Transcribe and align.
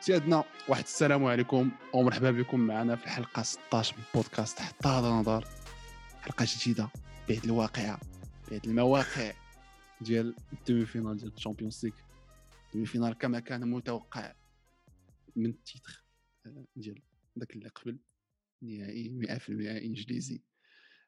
سيادنا 0.00 0.44
واحد 0.68 0.82
السلام 0.82 1.24
عليكم 1.24 1.70
ومرحبا 1.94 2.30
بكم 2.30 2.60
معنا 2.60 2.96
في 2.96 3.04
الحلقة 3.04 3.42
16 3.42 3.96
من 3.96 4.04
بودكاست 4.14 4.58
حتى 4.58 4.88
هذا 4.88 5.08
نظر 5.08 5.44
حلقة 6.20 6.46
جديدة 6.48 6.88
بعيد 7.28 7.44
الواقعه 7.44 8.00
بعيد 8.50 8.66
المواقع 8.66 9.32
ديال 10.00 10.34
ال 10.52 10.86
demi-finale 10.86 11.16
ديال 11.16 11.32
ال 11.34 11.39
Champions 11.39 11.84
League 11.84 11.94
ال 12.66 12.86
demi-finale 12.86 13.18
كما 13.18 13.40
كان 13.40 13.70
متوقع 13.70 14.34
من 15.36 15.46
التيتر 15.46 16.04
آه، 16.46 16.64
ديال 16.76 17.02
داك 17.36 17.56
اللي 17.56 17.68
قبل 17.68 17.98
نهائي 18.62 19.08
100% 19.08 19.50
إنجليزي. 19.84 20.42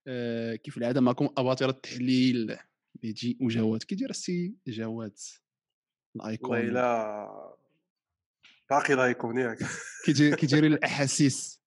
آه، 0.07 0.55
كيف 0.55 0.79
العادة 0.79 1.01
معكم؟ 1.01 1.29
أباطرة 1.39 1.71
التحليل. 1.71 2.57
بيجي 2.95 3.39
وجواد. 3.41 3.83
كي 3.83 3.95
داير 3.95 4.11
السي 4.11 4.55
جواد؟ 4.67 5.19
الأيكون. 6.17 6.51
باقي 8.71 8.95
لايكم 8.95 9.39
ياك 9.39 9.59
كي 10.05 10.13
كيدير 10.37 10.67
الأحاسيس. 10.67 11.61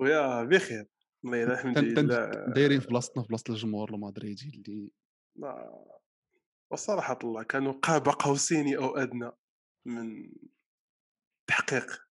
ويا 0.00 0.44
بخير. 0.44 0.86
والله 1.24 1.42
الا 1.44 1.52
الحمد 1.52 1.78
لله 1.78 2.30
دايرين 2.54 2.80
في 2.80 2.86
بلاصتنا 2.86 3.22
في 3.22 3.28
بلاصة 3.28 3.44
الجمهور 3.50 3.94
المدريدي 3.94 4.48
اللي 4.54 4.90
وصراحة 6.72 7.18
الله 7.24 7.42
كانوا 7.42 7.72
قاب 7.72 8.08
قوسين 8.08 8.76
أو 8.76 8.96
أدنى 8.96 9.30
من 9.86 10.32
تحقيق 11.48 12.02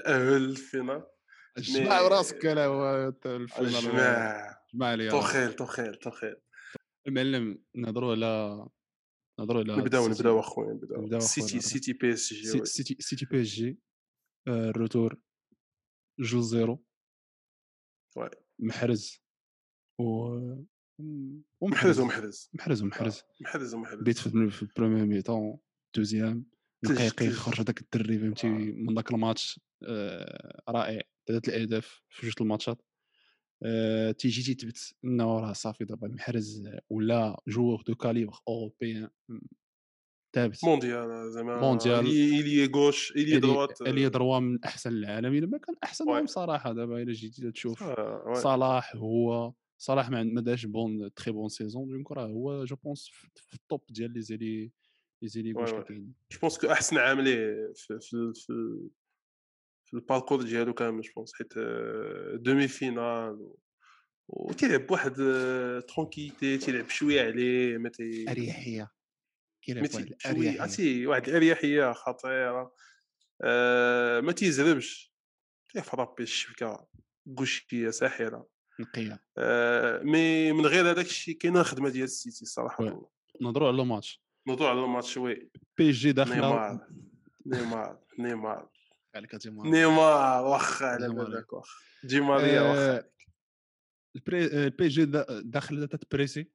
الأهل 0.00 0.36
الفينال 0.36 1.06
جمع 1.58 2.02
مي- 2.02 2.08
راسك 2.08 2.46
هو 2.66 3.12
الفينال. 3.26 4.54
جمع 4.74 4.94
توخيل 5.10 5.52
توخيل 5.52 5.94
توخيل 5.94 6.36
المعلم 7.06 7.62
نهضروا 7.74 8.12
على 8.12 8.66
نهضروا 9.38 9.60
على 9.62 9.76
نبدأو. 9.76 10.08
نبدأو 10.08 10.40
أخويا 10.40 10.72
نبدأو. 10.72 11.20
سيتي. 11.20 11.60
سيتي 11.60 11.92
بي 11.92 12.12
إس 12.12 12.32
جي 12.34 12.44
سي- 12.46 12.64
سيتي 12.64 12.96
سيتي 13.02 13.26
بي 13.26 13.40
إس 13.42 13.46
جي 13.46 13.78
آه، 14.48 14.70
الروتور 14.70 15.20
جو 16.20 16.40
زيرو. 16.40 16.84
محرز. 18.58 19.22
و 20.00 20.04
محرز 21.62 22.00
ومحرز. 22.00 22.50
محرز 22.54 22.82
ومحرز. 22.82 23.22
محرز 23.40 23.74
ومحرز. 23.74 24.00
بديت 24.00 24.18
في 24.18 24.50
في 24.50 24.62
البروميير 24.62 25.06
ميطون 25.06 25.58
دوزيام. 25.96 26.46
تج- 26.86 26.92
نقيقي 26.92 27.26
تج. 27.26 27.32
خرج 27.32 27.60
هذاك 27.60 27.80
الدري 27.80 28.18
فهمتي؟ 28.18 28.46
آه. 28.46 28.50
من 28.50 28.94
ذاك 28.94 29.10
الماتش 29.12 29.60
آه، 29.88 30.62
رائع. 30.68 31.02
ثلاث 31.28 31.48
الأهداف 31.48 32.02
في 32.10 32.26
جوج 32.26 32.34
الماتشات. 32.40 32.82
آه، 33.62 34.12
تيجي 34.12 34.54
تيثبت 34.54 34.94
انه 35.04 35.40
راه 35.40 35.52
صافي 35.52 35.84
دابا 35.84 36.08
محرز 36.08 36.68
ولا 36.90 37.40
جوور 37.48 37.82
دو 37.86 37.94
كاليبر 37.94 38.38
أوروبيان 38.48 39.08
ثابت 40.34 40.64
مونديال 40.64 41.32
زعما 41.32 41.60
مونديال. 41.60 42.06
إلي 42.06 42.66
غوش 42.66 43.12
إلي 43.16 43.40
دروات 43.40 43.82
اللي 43.82 44.08
دروا 44.08 44.38
من 44.38 44.64
أحسن 44.64 44.90
العالم 44.90 45.34
إلا 45.34 45.46
ما 45.46 45.58
كان 45.58 45.76
أحسنهم. 45.84 46.26
صراحة 46.26 46.72
دابا 46.72 47.02
إلا 47.02 47.12
جيتي 47.12 47.50
تشوف 47.50 47.82
آه،. 47.82 48.34
صلاح 48.34 48.96
هو 48.96 49.52
صلاح 49.78 50.10
ما 50.10 50.40
داش 50.40 50.66
بون 50.66 51.14
تري 51.14 51.32
بون 51.32 51.48
سيزون 51.48 51.88
دونك 51.88 52.12
راه 52.12 52.26
هو 52.26 52.64
جو 52.64 52.76
بونس 52.76 53.10
في 53.34 53.54
التوب 53.54 53.84
ديال 53.88 54.12
لي 54.12 54.20
زيلي 54.20 54.72
لي 55.22 55.28
زيلي 55.28 55.52
غوش 55.52 55.68
واي. 55.68 55.72
اللي 55.72 55.84
كاينين 55.84 56.14
جو 56.32 56.38
بونس 56.40 56.58
كو 56.58 56.66
أحسن 56.66 56.98
عام 56.98 57.20
ليه 57.20 57.72
في 57.74 57.98
في 58.00 58.32
في, 58.34 58.52
في 59.86 59.94
الباركور 59.94 60.42
ديالو 60.42 60.74
كامل 60.74 61.00
جو 61.02 61.10
بونس 61.16 61.32
حيت 61.34 61.52
دومي 62.42 62.68
فينال 62.68 63.30
و- 63.40 63.58
وتيلعب 64.28 64.86
بواحد 64.86 65.14
ترونكيتي 65.88 66.58
تيلعب 66.58 66.88
شوية 66.88 67.22
عليه 67.22 67.78
ما 67.78 67.88
تي 67.88 68.30
أريحية. 68.30 68.90
كيلعب 69.62 69.84
ما 69.84 69.90
واحد 69.94 70.06
الاريحيه 70.26 70.60
عرفتي 70.62 71.06
واحد 71.06 71.28
الاريحيه 71.28 71.92
خطيرة. 71.92 72.74
آه، 73.42 74.20
ما 74.20 74.32
تيزربش 74.32 75.12
تيفرابي 75.72 76.22
الشبكه 76.22 76.88
غوشيه 77.38 77.90
ساحرة. 77.90 78.48
نقية. 78.80 79.22
آه، 79.38 80.02
مي 80.02 80.52
من 80.52 80.66
غير 80.66 80.90
هذاك 80.90 81.06
الشيء 81.06 81.36
كاينة 81.36 81.60
الخدمه 81.60 81.88
ديال 81.88 82.04
السيتي 82.04 82.42
الصراحه 82.42 82.84
وي. 82.84 83.00
نهضروا 83.40 83.68
على 83.68 83.82
الماتش 83.82 84.22
موضوع 84.46 84.70
على 84.70 84.84
الماتش 84.84 85.16
وي. 85.16 85.50
بي 85.78 85.90
جي 85.90 86.12
داخلة. 86.12 86.34
نيمار. 86.36 86.88
نيمار. 87.46 87.98
نيمار. 88.18 88.70
عليك 89.16 89.34
ديما 89.36 89.70
نيمار 89.70 90.44
واخا 90.44 90.86
على. 90.86 91.08
بالك 91.08 91.52
واخا 91.52 91.74
دي 92.04 92.20
ماريا 92.20 92.60
واخا 92.60 92.96
آه، 92.98 93.10
البري 94.16 94.46
البي 94.46 94.88
جي 94.88 95.04
دا- 95.04 95.40
داخل 95.44 95.88
تتبريسي 95.88 96.50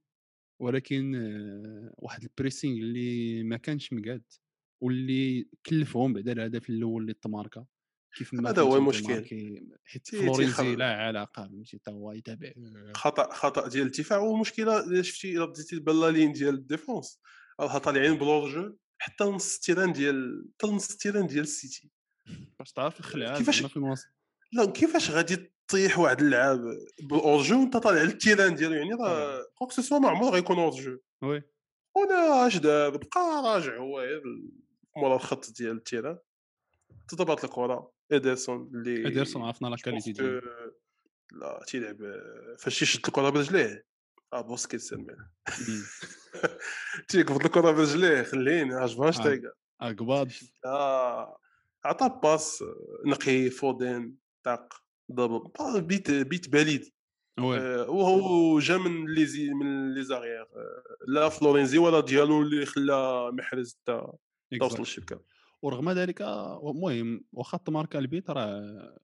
ولكن 0.61 1.15
آه، 1.15 1.93
واحد 1.97 2.23
البريسينغ 2.23 2.77
اللي 2.77 3.43
ما 3.43 3.57
كانش 3.57 3.93
مقاد 3.93 4.23
واللي 4.83 5.49
كلفهم 5.65 6.13
بعدا 6.13 6.31
الهدف 6.31 6.69
الأول 6.69 7.01
اللي 7.01 7.13
تماركا 7.13 7.65
كيف 8.17 8.33
ما 8.33 8.49
هذا 8.49 8.61
هو 8.61 8.77
المشكل. 8.77 9.25
حيت 9.85 10.07
فلورينزي. 10.09 10.75
لا 10.75 10.95
علاقة 10.95 11.43
فهمتي 11.47 11.77
حتى 11.77 11.91
هو 11.91 12.11
يتابع 12.11 12.51
خطأ 12.95 13.33
خطأ 13.33 13.67
ديال 13.67 13.85
الدفاع 13.87 14.17
والمشكلة 14.17 14.79
الا 14.79 15.01
شفتي 15.01 15.37
إلا 15.37 15.45
بديتي 15.45 15.75
البلالين 15.75 16.31
ديال 16.31 16.53
الديفونس 16.55 17.19
راها 17.59 17.77
طالعين 17.77 18.13
بال 18.17 18.49
hors-jeu 18.49 18.77
حتى 18.97 19.23
نص 19.23 19.55
ال 19.55 19.60
terrain 19.60 19.93
ديال 19.93 20.45
حتى 20.53 20.67
نص 20.67 20.91
ال 20.91 20.96
terrain 20.96 21.27
ديال 21.27 21.43
السيتي 21.43 21.90
باش 22.61 22.71
تعرف 22.71 22.99
الخلعة 22.99 23.37
كيفاش- 23.37 23.65
في 23.65 23.77
الوسط 23.77 24.07
لا 24.53 24.65
كيفاش 24.65 25.11
غادي 25.11 25.51
تطيح 25.67 25.99
واحد 25.99 26.21
اللعاب 26.21 26.59
بال 27.09 27.19
hors-jeu 27.19 27.59
وانت 27.59 27.77
طالع 27.77 28.01
لل 28.01 28.13
terrain 28.13 28.55
ديالو؟ 28.55 28.73
يعني 28.73 28.93
راه 28.93 29.45
quoi 29.57 29.65
que 29.65 29.71
ce 29.71 29.81
soit 29.81 29.99
ما 29.99 30.09
عمره 30.09 30.29
غيكون 30.29 30.59
hors-jeu 30.59 30.97
oui. 31.21 31.43
وأنا 31.95 32.47
اش 32.47 32.57
دار 32.57 32.89
بقى 32.97 33.43
راجع 33.45 33.77
هو 33.77 33.99
غير 33.99 34.21
مورا 34.97 35.15
الخط 35.15 35.51
ديال 35.57 35.75
ال 35.77 35.82
terrain 35.82 36.17
تضربات 37.07 37.43
الكرة 37.43 37.91
ادرسون 38.11 38.71
اللي 38.73 39.07
ادرسون 39.07 39.41
عرفنا 39.41 39.67
لا 39.67 39.75
qualité 39.75 40.11
ديالو. 40.11 40.41
لا 41.31 41.63
تيلعب 41.67 41.97
فاش 42.59 42.79
تيشد 42.79 43.05
الكرة 43.07 43.29
برجليه. 43.29 43.85
آه 44.33 44.41
بوسكيتس 44.41 44.93
المال. 44.93 45.17
مم. 45.69 45.83
تيقبض 47.07 47.45
الكرة 47.45 47.71
برجليه 47.71 48.23
خليني 48.23 48.73
عجبهاش 48.73 49.19
آه. 49.19 49.23
تايقا 49.23 49.51
اكباد 49.81 50.31
آه. 50.65 51.37
عطى 51.83 52.19
باس 52.23 52.63
نقي 53.05 53.49
فودين 53.49 54.17
طاق 54.45 54.73
ضرب 55.11 55.51
بيت 55.87 56.11
بيت 56.11 56.49
باليد 56.49 56.85
وي. 57.39 57.57
آه، 57.57 57.89
وهو 57.89 58.59
جا 58.59 58.77
من 58.77 59.05
لي 59.13 59.25
زي 59.25 59.49
من 59.53 59.93
لي 59.93 60.03
زاريير. 60.03 60.41
آه، 60.41 60.83
لا 61.07 61.29
فلورينزي 61.29 61.77
ولا 61.77 61.99
ديالو 61.99 62.41
اللي 62.41 62.65
خلى 62.65 63.31
محرز 63.31 63.79
تا 63.85 64.13
تا 64.59 64.65
وصل 64.65 64.75
exact. 64.75 64.79
للشبكة. 64.79 65.21
ورغم 65.61 65.89
ذلك 65.91 66.21
المهم 66.21 67.23
واخا 67.33 67.57
تماركا 67.57 67.99
البيت 67.99 68.29
راه 68.29 68.97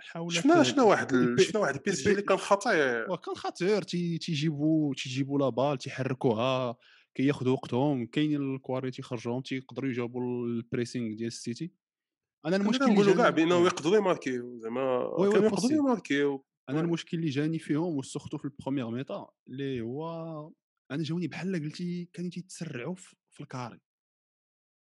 حاولت 0.00 0.34
شفنا 0.34 0.62
شفنا 0.62 0.82
واحد 0.82 1.12
ال- 1.12 1.40
شفنا 1.40 1.60
واحد 1.60 1.74
ال 1.74 1.90
PS 1.90 1.98
ال 2.00 2.03
P- 2.03 2.10
اللي 2.10 2.22
كان 2.22 2.36
خطير. 2.38 3.10
وكان 3.12 3.34
خطير. 3.34 3.82
تي- 3.82 4.18
تيجيبوا 4.18 4.94
تيجيبوا 4.94 5.38
la 5.38 5.48
balle 5.48 5.78
تيحركوها 5.78 6.76
كياخذوا 7.14 7.52
وقتهم 7.52 8.06
كاينين 8.06 8.54
ال 8.54 8.60
qualité 8.60 9.02
يخرجوهم 9.02 9.42
تيقدروا 9.42 9.90
يجاوبوا 9.90 10.46
ال 10.46 10.54
pressing 10.54 11.14
ديال 11.16 11.26
السيتي. 11.26 11.72
أنا 12.46 12.56
المشكل 12.56 12.84
اللي 12.84 12.94
نقولوا 12.94 13.14
كاع 13.14 13.30
جاني 13.30 13.30
بأنه. 13.30 13.66
يقدروا 13.66 13.96
يماركيو 13.96 14.58
زعما 14.58 15.04
كانوا. 15.16 15.44
يقدروا 15.44 15.72
يماركيو 15.72 16.44
أنا. 16.68 16.80
المشكل 16.80 17.16
اللي 17.16 17.28
جاني 17.30 17.58
فيهم 17.58 17.96
و 17.96 18.01
surtout 18.01 18.38
في 18.38 18.44
ال 18.44 18.49
première 18.49 18.90
mi-temps 18.90 19.30
اللي 19.48 19.80
هو 19.80 20.52
أنا 20.90 21.02
جاوني 21.02 21.28
بحال 21.28 21.62
قلتي 21.64 22.08
كانوا 22.12 22.30
تيتسرعوا 22.30 22.94
في 23.30 23.40
ال 23.40 23.46
carré. 23.46 23.80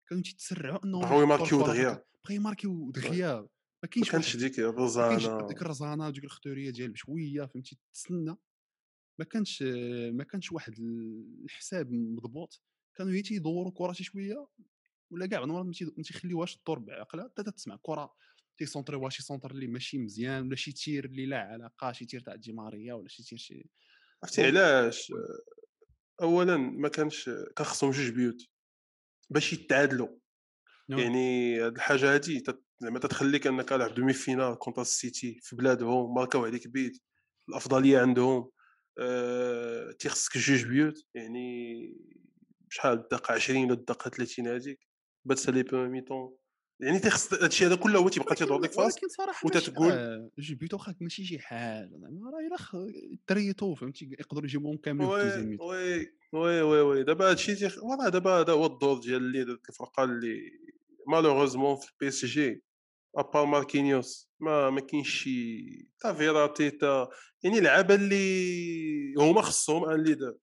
كانوا 0.10 0.24
تيتسرعوا 0.24 0.86
أنهم 0.86 1.02
بغاو 1.02 1.22
يماركيو 1.22 1.62
دغيا. 1.62 2.06
بغاو 2.26 2.36
يماركيو 2.36 2.92
دغيا. 2.92 3.34
ما 3.34 3.48
ما 3.84 3.90
كاينش 3.90 4.12
كانش 4.12 4.36
واحد. 4.36 4.40
ديك 4.40 4.60
ما 4.60 4.70
الرزانة. 4.70 5.48
ديك 5.48 5.62
الرزانة 5.62 6.08
وديك 6.08 6.24
الختوريه 6.24 6.70
ديال 6.70 6.92
بشوية 6.92 7.46
فهمتي؟ 7.46 7.78
تسنى. 7.94 8.36
ما 9.20 9.26
كانش 9.26 9.64
ما 10.14 10.24
كانش 10.24 10.52
واحد 10.52 10.74
الحساب 11.44 11.92
مضبوط. 11.92 12.62
كانوا 12.98 13.14
هي 13.14 13.22
تيدوروا 13.22 13.70
الكره 13.70 13.92
شي 13.92 14.04
شوية. 14.04 14.48
ولا 15.14 15.26
كاع 15.26 15.40
بعض 15.40 15.50
المرات 15.50 15.66
ما 15.66 15.72
تي- 15.74 15.94
ما 15.98 16.04
تيخليوهاش 16.04 16.56
تدور 16.56 16.80
بعقلها 16.80 17.26
حتى 17.26 17.52
تسمع 17.52 17.80
كرة 17.82 18.14
تيسونطريوها 18.58 19.10
شي 19.10 19.24
centre 19.24 19.52
اللي 19.52 19.68
ماشي 19.68 19.98
مزيان 19.98 20.48
ولا 20.48 20.56
شي 20.56 20.72
tir 20.72 21.06
اللي 21.06 21.26
لا 21.26 21.40
علاقة 21.40 21.92
شي 21.92 22.06
tir 22.06 22.20
تاع 22.22 22.36
دي 22.36 22.54
ماريا 22.54 22.94
ولا 22.94 23.08
شي 23.08 23.24
tir 23.24 23.38
شي 23.38 23.70
عرفتي 24.24 24.46
علاش؟ 24.46 25.14
اولا 26.22 26.58
ما 26.58 26.90
كانش 26.90 27.26
كان 27.30 27.66
خصهم 27.66 27.92
جوج 27.92 28.10
بيوت 28.10 28.38
باش 29.30 29.54
يتعادلوا. 29.54 30.08
نعم. 30.90 31.00
يعني 31.00 31.60
هاد 31.62 31.76
الحاجة 31.76 32.14
هادي 32.14 32.44
زعما 32.80 33.00
تتخليك 33.00 33.48
انك 33.48 33.70
تلعب 33.70 33.94
دومي 33.96 34.14
فينال 34.14 34.58
كونتر 34.58 34.82
السيتي 34.82 35.40
في 35.44 35.56
بلادهم 35.56 36.14
ماركاو 36.16 36.46
عليك 36.46 36.68
بيت 36.68 37.02
الأفضلية 37.50 38.00
عندهم. 38.00 38.50
أه... 39.00 39.92
تيخصك 39.92 40.38
جوج 40.38 40.66
بيوت 40.66 41.06
يعني 41.14 41.98
شحال 42.70 42.94
الدقة 42.94 43.34
20 43.34 43.66
ولا 43.66 43.74
الدقة 43.74 44.10
30 44.10 44.48
هذيك 44.48 44.88
بات 45.26 45.50
لي 45.50 45.64
بو 45.64 45.88
ميتون 45.88 46.36
يعني 46.80 47.00
تيخص 47.00 47.34
هادشي 47.34 47.66
هذا 47.66 47.76
كله 47.76 48.00
هو 48.00 48.10
تيبقى 48.10 48.36
تيدور 48.36 48.60
لك 48.62 48.72
فاس 48.72 48.94
ولكن 48.96 49.08
صراحة 49.08 49.48
وتتقول- 49.48 49.92
آه، 49.92 50.30
جو 50.40 50.56
بيتو 50.56 50.78
خاك 50.78 51.02
ماشي 51.02 51.26
شي 51.26 51.40
حاجة 51.40 51.90
زعما 52.02 52.32
راه 52.32 52.40
إلا 52.40 52.94
تريتو 53.28 53.76
فهمتي 53.76 54.10
يقدروا 54.20 54.46
يجيبوهم 54.46 54.78
كاملين 54.78 55.10
وي 55.10 55.58
oui 55.62 56.08
oui 56.34 56.62
oui 56.62 56.82
oui. 56.82 57.04
دابا 57.04 57.30
هادشي 57.30 57.56
تيخ 57.56 57.76
voilà 57.80 58.10
دابا 58.10 58.32
هذا 58.40 58.54
هو 58.54 58.66
الدور 58.66 59.00
ديال 59.00 59.16
اللي 59.16 59.42
الفرقه 59.70 60.04
اللي 60.04 60.52
malheureusement 61.08 61.76
في 61.76 61.92
ال 61.92 62.08
PSG 62.08 62.26
à 62.26 62.64
part 63.18 63.46
ماركينيوس 63.46 64.30
ما 64.40 64.70
ما 64.70 64.80
كاينش 64.82 65.10
شي 65.24 65.88
تا 66.00 66.14
فيراتي 66.14 66.70
تا 66.72 67.10
يعني 67.44 67.60
لعابة 67.60 67.96
اللي 67.96 69.14
هما 69.18 69.42
خصهم 69.42 69.86
un 69.90 70.04
leader. 70.04 70.36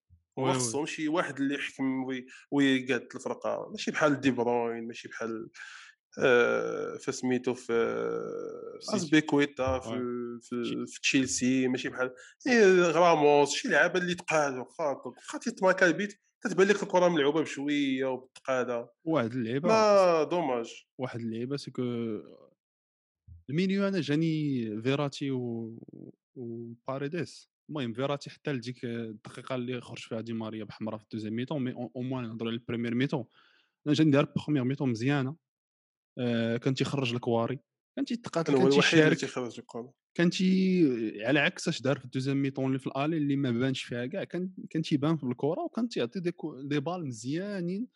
oui. 0.43 0.53
خصهم 0.55 0.87
شي 0.87 1.09
واحد 1.09 1.41
اللي 1.41 1.55
يحكم 1.55 2.05
وي- 2.05 2.27
ويقاد 2.51 3.09
الفرقه 3.15 3.69
ماشي 3.71 3.91
بحال 3.91 4.21
دي 4.21 4.31
بروين 4.31 4.87
ماشي 4.87 5.09
بحال 5.09 5.49
آه، 6.19 6.97
فسميتو 6.97 7.55
في 7.55 7.73
سيتي. 8.81 8.97
أزبيكويتا 8.97 9.79
في, 9.79 9.99
في, 10.43 10.85
في 10.87 11.01
تشيلسي 11.01 11.69
ماشي 11.69 11.89
بحال 11.89 12.15
إيه، 12.47 12.91
راموس 12.91 13.51
شي 13.55 13.69
لعابه 13.69 13.99
اللي 14.01 14.15
تقاد 14.15 14.55
واخا 14.57 15.39
تيتماكا 15.39 15.87
البيت 15.87 16.21
تتبان 16.43 16.67
لك 16.69 16.83
الكرة 16.83 17.09
ملعوبة 17.09 17.41
بشوية 17.43 18.05
وبالتقاده 18.05 18.93
واحد 19.05 19.33
اللعيبة 19.33 19.69
ما 19.69 20.23
dommage 20.25 20.85
واحد 20.99 21.21
اللعيبة 21.21 21.57
سكو 21.57 21.83
المينيو 23.51 23.89
أنا 23.89 24.01
جاني 24.01 24.65
فيراتي 24.83 25.31
و 25.31 25.75
وباريديس 26.37 27.51
المهم 27.71 27.93
فيراتي 27.93 28.31
حتى 28.31 28.53
لديك 28.53 28.85
الدقيقة 28.85 29.55
اللي 29.55 29.81
خرج 29.81 29.99
فيها 29.99 30.21
دي 30.21 30.33
ماريا 30.33 30.65
بحمراء 30.65 30.99
في 30.99 31.05
ال 31.05 31.08
deuxième 31.08 31.33
mi-temps 31.33 31.65
mais 31.65 31.73
au 31.73 32.03
moins 32.03 32.25
نهضروا 32.25 32.51
على 32.51 32.59
ال 32.61 32.64
première 32.64 32.95
mi-temps. 32.95 33.25
أنا 33.87 33.95
جاني 33.95 34.11
دار 34.11 34.33
première 34.37 34.65
mi-temps 34.65 34.91
مزيانة. 34.91 35.37
آه 36.19 36.57
كان 36.57 36.75
تيخرج 36.75 37.15
الكواري 37.15 37.59
كان 37.97 38.05
تيتقاتل 38.05 38.53
كان 38.53 38.63
تيشارك 38.83 39.17
كان 40.15 40.31
تي 40.31 41.25
على 41.25 41.39
عكس 41.41 41.69
اش 41.69 41.83
دار 41.83 41.99
في 41.99 42.05
ال 42.05 42.09
deuxième 42.09 42.43
mi-temps 42.43 42.67
اللي 42.67 42.79
في 42.79 42.87
ال 42.87 42.92
aller 42.92 43.17
اللي 43.17 43.37
ما 43.37 43.51
بانش 43.51 43.83
فيها 43.83 44.07
كاع 44.07 44.25
كان 44.25 44.51
كان 44.71 44.83
تيبان 44.83 45.17
في 45.17 45.25
الكره 45.25 45.61
وكان 45.61 45.89
تيعطي 45.89 46.21
des, 46.21 46.33
des 46.63 46.81
balles 46.81 47.07
مزيانين 47.07 47.87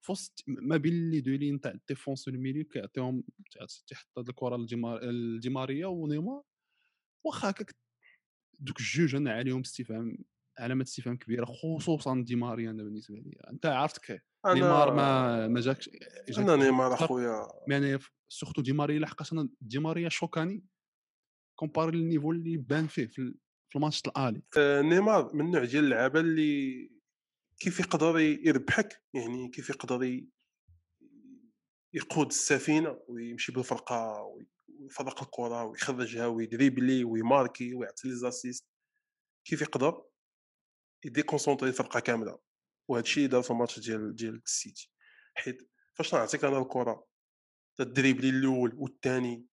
في 0.00 0.12
وسط 0.12 0.44
ما 0.46 0.76
بين 0.76 1.10
les 1.10 1.20
deux 1.20 1.30
lignes 1.30 1.60
تاع 1.60 1.70
ال 1.70 1.77
défense 1.77 2.28
وال 2.28 2.37
milieu 2.37 2.64
كيعطيهم 2.64 3.24
تيحط 3.86 4.18
هاد 4.18 4.28
الكره 4.28 4.56
لديمار- 4.56 5.04
لدي 5.04 5.50
ماريا 5.50 5.86
ونيمار 5.86 6.42
واخا 7.26 7.50
هكاك 7.50 7.74
دوك 8.58 8.80
الجوج 8.80 9.14
أنا 9.14 9.32
عليهم 9.32 9.60
استفهام 9.60 10.18
علامة 10.58 10.82
استفهام 10.82 11.16
كبيرة 11.16 11.44
خصوصا 11.44 12.22
دي 12.26 12.36
ماريا 12.36 12.70
أنا 12.70 12.82
بالنسبة 12.82 13.14
لي 13.16 13.36
أنت 13.50 13.66
عرفتك 13.66 14.24
نيمار 14.46 14.94
ما 14.94 15.48
ما 15.48 15.60
جاكش 15.60 15.90
جاك 16.28 16.38
أنا 16.38 16.56
نيمار. 16.56 16.94
أخويا 16.94 17.42
mais 17.68 17.76
أنا 17.76 17.98
surtout 18.28 18.62
دي 18.62 18.72
ماريا 18.72 18.98
لحقاش 18.98 19.32
أنا 19.32 19.48
دي 19.60 19.78
ماريا 19.78 20.08
شوكاني 20.08 20.64
comparé 21.58 21.96
لل 21.98 22.06
niveau 22.06 22.32
اللي 22.32 22.56
بان 22.56 22.86
فيه 22.86 23.06
في 23.06 23.34
في 23.70 23.76
ال 23.76 23.80
match 23.80 24.02
aller 24.06 24.42
آه، 24.58 24.82
نيمار 24.82 25.34
من 25.34 25.46
النوع 25.46 25.64
ديال 25.64 25.84
اللعابة 25.84 26.20
اللي 26.20 26.90
كيف 27.58 27.80
يقدر 27.80 28.18
يربحك 28.18 29.02
يعني 29.14 29.48
كيف 29.48 29.70
يقدر 29.70 30.20
يقود 31.94 32.26
السفينة 32.26 32.98
ويمشي 33.08 33.52
بالفرقة 33.52 34.22
وي- 34.22 34.46
ويفرق 34.88 35.22
الكرة 35.22 35.64
ويخرجها 35.64 36.26
ويدريبلي 36.26 37.04
ويماركي 37.04 37.74
ويعطي 37.74 38.08
les 38.08 38.14
assists 38.14 38.64
كيف 39.44 39.62
يقدر؟ 39.62 40.04
يديكونسونطري 41.04 41.68
الفرقة 41.68 42.00
كاملة. 42.00 42.38
وهذا 42.88 43.04
الشيء 43.04 43.28
دار 43.28 43.42
في 43.42 43.50
الماتش 43.50 43.78
ديال 43.78 44.16
ديال 44.16 44.42
السيتي. 44.46 44.90
حيت 45.34 45.70
فاش 45.94 46.14
نعطيك 46.14 46.44
أنا 46.44 46.58
الكرة 46.58 47.06
تدريبلي 47.76 48.28
الأول 48.28 48.74
والثاني 48.74 49.46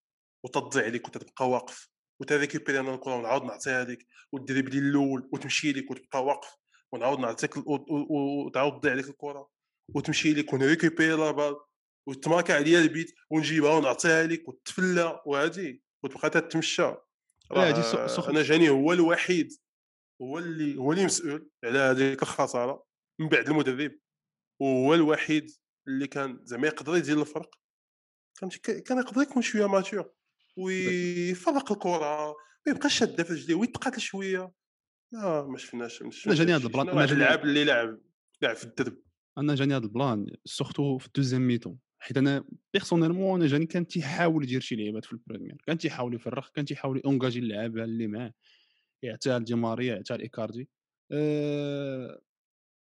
وتضيع 0.44 0.84
عليك 0.84 1.08
وتبقى 1.08 1.50
واقف 1.50 1.90
وتريكيبيري 2.20 2.80
أنا 2.80 2.96
الكرة 2.96 3.16
ونعاود 3.16 3.44
نعطيها 3.44 3.84
لك 3.84 4.06
والدريبلي 4.32 4.80
الأول 4.80 5.30
وتمشي 5.34 5.72
لك 5.72 5.92
وتبقى 5.92 6.24
واقف 6.26 6.56
ونعاود 6.92 7.20
نعطيك 7.20 7.58
وتعاود 7.68 8.80
تضيع 8.80 8.92
عليك 8.92 9.10
الكرة 9.10 9.50
وتمشي 9.96 10.34
لك 10.34 10.54
ونريكيبيري 10.54 11.14
la 11.14 11.32
balle 11.32 11.56
وتماكا 12.08 12.56
عليا 12.56 12.82
البيت 12.82 13.16
ونجيبها 13.30 13.74
ونعطيها 13.74 14.28
لك 14.28 14.48
وتفلى 14.48 15.22
وهادي 15.26 15.84
وتبقى 16.04 16.30
تتمشى. 16.30 16.82
لا، 16.82 16.98
راه 17.52 18.30
أنا 18.30 18.42
جاني 18.42 18.70
هو 18.70 18.94
الوحيد 18.94 19.54
هو 20.22 20.40
اللي 20.40 20.78
هو 20.78 20.92
اللي 20.92 21.06
مسؤول 21.06 21.50
على 21.64 21.80
هذيك 21.80 22.22
الخسارة 22.22 22.86
من 23.20 23.30
بعد 23.30 23.50
المدرب. 23.50 24.00
وهو 24.62 24.94
الوحيد 24.94 25.52
اللي 25.88 26.08
كان 26.08 26.40
زعما 26.44 26.68
يقدر 26.68 26.96
يدير 26.96 27.22
الفرق. 27.22 27.56
كان 28.40 28.50
كان 28.82 28.98
يقدر 28.98 29.22
يكون 29.22 29.42
شوية 29.42 29.68
mature. 29.68 30.12
ويفرق 30.58 31.72
الكرة 31.72 32.36
ما 32.68 32.74
يبقاش 32.74 33.00
شادة 33.00 33.24
في 33.24 33.34
رجليه 33.34 33.56
ويتقاتل 33.56 34.02
شوية. 34.02 34.52
لا 35.14 35.42
ما 35.48 35.58
شفناش 35.58 36.02
ما 36.02 36.12
شفناش 36.12 36.38
جاني 36.38 36.52
هاد 36.52 36.66
هادشي. 36.66 36.68
ال 36.80 36.83
plan- 36.83 36.96
جاني- 36.98 37.12
اللاعب 37.12 37.44
اللي 37.44 37.64
لعب 37.64 38.00
لعب 38.42 38.56
في 38.56 38.64
الدرب. 38.64 38.98
أنا 39.38 39.56
جاني 39.56 39.76
هذا 39.76 39.84
ال 39.84 39.93
plan 39.93 40.28
surtout 40.46 40.98
في 40.98 41.08
ال 41.08 41.12
deuxième 41.12 41.48
mi-temps 41.48 41.80
حيت 42.06 42.18
أنا 42.18 42.44
personnellement 42.74 43.40
أنا 43.40 43.50
جاني 43.50 43.66
كان 43.66 43.88
تيحاول 43.88 44.44
يدير 44.44 44.62
شي 44.62 44.76
لعبات 44.76 45.06
في 45.06 45.14
ال 45.14 45.19
première 45.19 45.58
كان 45.68 45.78
تيحاول 45.78 46.14
يفرق 46.16 46.52
كان 46.52 46.66
تيحاول 46.66 47.02
يونجاجي 47.06 47.40
اللعابة 47.40 47.84
اللي 47.84 48.08
معاه 48.08 48.34
يعطيها 49.04 49.40
لدي 49.40 49.56
ماريا 49.56 49.96
يعطيها 49.96 50.18
لإيكاردي. 50.18 50.70
أه... 51.12 52.22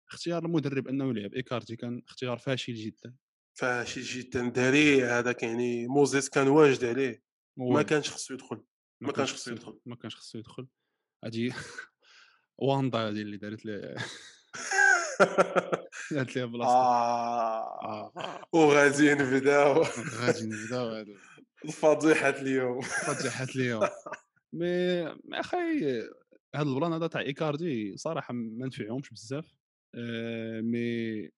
اختيار 0.09 0.45
المدرب 0.45 0.87
أنه 0.87 1.09
يلعب 1.09 1.33
إيكاردي 1.33 1.75
كان 1.75 2.01
اختيار 2.07 2.37
فاشل 2.37 2.73
جدا. 2.73 3.15
فاشي 3.57 4.01
جدا 4.01 4.49
داري 4.49 5.03
هذاك 5.03 5.43
يعني 5.43 5.87
موزيس 5.87 6.29
كان 6.29 6.47
واجد 6.47 6.85
عليه. 6.85 7.23
ما. 7.57 7.81
كانش 7.81 8.09
خصو 8.09 8.33
يدخل 8.33 8.63
ما 9.01 9.11
كانش 9.11 9.33
خصو 9.33 9.51
يدخل. 9.51 9.79
ما 9.85 9.95
كانش 9.95 10.15
خصو 10.15 10.37
يدخل. 10.37 10.67
هادي 11.23 11.53
واندا 12.57 12.97
هادي 12.97 13.21
اللي 13.21 13.37
دارت 13.37 13.65
لي 15.21 15.87
دارت 16.11 16.35
ليها 16.35 16.45
بلاصة. 16.45 16.71
آه. 16.71 18.11
آه. 18.17 18.41
وغادي 18.53 19.13
نبداو 19.13 19.83
غادي 20.21 20.45
نبداو 20.45 21.05
الفضيحه 21.65 22.29
اليوم. 22.29 22.81
فضحت 22.81 23.49
اليوم. 23.55 23.81
mais 24.53 25.03
mais 25.05 25.39
أخي 25.39 25.57
هذا 26.55 26.69
ال 26.69 26.74
plan 26.74 26.93
هذا 26.93 27.07
تاع 27.07 27.21
إيكاردي 27.21 27.97
صراحة 27.97 28.33
ما 28.33 28.67
نفعهمش 28.67 29.09
بزاف. 29.09 29.55
آه، 29.95 30.61
mais 30.61 31.29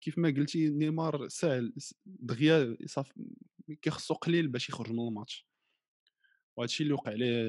كيف 0.00 0.18
ما 0.18 0.28
قلتي 0.28 0.68
نيمار 0.68 1.28
ساهل 1.28 1.74
دغيا 2.06 2.76
صافي 2.86 3.12
كيخصو 3.82 4.14
قليل 4.14 4.48
باش 4.48 4.68
يخرج 4.68 4.92
من 4.92 5.08
الماتش. 5.08 5.46
وهذا 6.56 6.64
الشيء 6.68 6.84
اللي 6.84 6.94
وقع 6.94 7.12
عليه 7.12 7.42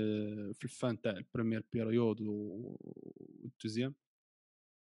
في 0.53 0.63
ال 0.63 0.73
fin 0.73 1.01
تاع 1.01 1.11
ال 1.11 1.17
première 1.17 1.63
période 1.73 2.21
وال 2.21 2.53
deuxième. 2.53 3.95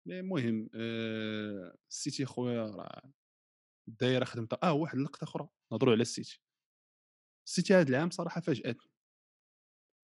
mais 0.08 0.20
المهم 0.20 0.70
آه، 0.76 1.78
السيتي 1.90 2.26
خويا 2.26 2.66
راه 2.66 3.14
الدايره 3.88 4.26
خدمتها 4.26 4.60
آه 4.64 4.74
واحد 4.74 4.98
اللقطه 4.98 5.24
أخرى 5.24 5.50
نهضروا 5.72 5.94
على 5.94 6.02
السيتي. 6.02 6.42
السيتي 7.48 7.74
هذا 7.74 7.90
العام 7.90 8.10
صراحة 8.10 8.42
فاجأتني. 8.42 8.92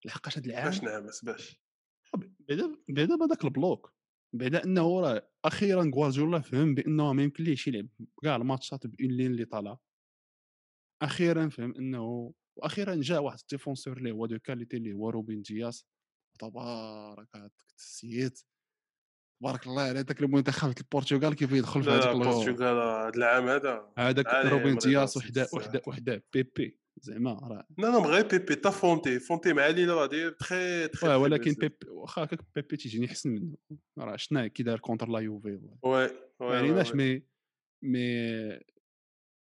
لحقاش 0.06 0.38
هذا 0.38 0.46
العام 0.46 0.66
باش 0.66 0.84
نعمس 0.84 1.26
باش. 1.26 1.62
بعدا 2.50 2.78
بعدا 2.90 3.16
بهذاك 3.16 3.44
ال 3.44 3.54
bloc 3.54 3.94
بعدا 4.34 4.64
إنه 4.64 5.02
راه 5.02 5.30
أخيرا 5.46 5.92
غوارديولا 5.96 6.42
فهم 6.42 6.76
بإنه 6.76 7.14
ما 7.14 7.24
يمكنليش 7.24 7.68
يلعب 7.68 7.88
كاع 8.24 8.36
الماتشات 8.36 8.88
ب 8.88 8.94
une 8.94 9.12
ligne 9.12 9.32
اللي 9.32 9.46
طالعه 9.46 9.80
أخيرا 11.02 11.50
فهم 11.50 11.76
إنه 11.76 12.34
وأخيرا 12.56 12.96
جاء 12.96 13.22
واحد 13.24 13.40
ال 13.40 13.46
défenseur 13.46 13.98
اللي 13.98 14.12
هو 14.12 14.26
de 14.26 14.40
qualité 14.40 14.78
اللي 14.78 14.94
هو 14.94 15.10
روبين 15.10 15.42
دياس 15.42 15.86
تبارك 16.40 17.36
هذاك 17.36 17.52
السيد 17.78 18.38
تبارك 19.42 19.68
الله 19.68 19.82
على 19.82 20.00
ذاك 20.00 20.22
المنتخب 20.22 20.74
البرتغال 20.78 21.34
كيف 21.36 21.52
يدخل 21.52 21.84
في 21.84 21.90
هذيك 21.90 22.06
البرتغال 22.06 22.64
هذا 22.64 23.12
العام 23.16 23.48
هذا. 23.50 23.92
هذاك 23.98 24.46
روبين 24.46 24.78
دياس 24.78 25.18
وحده. 25.18 25.48
وحده 25.54 25.82
وحده 25.88 26.24
بيبي 26.34 26.80
زعما 27.02 27.32
راه. 27.32 27.68
لا 27.78 27.88
لا 27.88 27.98
غير 27.98 28.28
بيبي 28.28 28.56
تا 28.56 28.70
فونتي. 28.70 29.20
فونتي 29.20 29.54
مع 29.54 29.68
ليل 29.68 29.90
راه 29.90 30.06
داير 30.06 30.32
تخي 30.32 30.88
تخي 30.88 31.08
ولكن. 31.08 31.54
بيبي 31.54 31.90
واخا 31.90 32.24
هكاك 32.24 32.40
بيبي 32.56 32.78
تيجيني 32.78 33.06
احسن 33.06 33.30
منه. 33.30 33.58
راه 33.98 34.16
شنا 34.16 34.48
كي 34.48 34.64
دار 34.64 34.80
contre 34.80 35.10
la 35.10 35.20
Juve 35.20 35.52
والله. 35.52 35.78
oui 35.84 36.10
mais 36.40 36.48
oui 36.48 36.58
عليناش 36.58 36.92
oui 36.92 36.96
مي 36.98 37.24
مي 37.84 38.60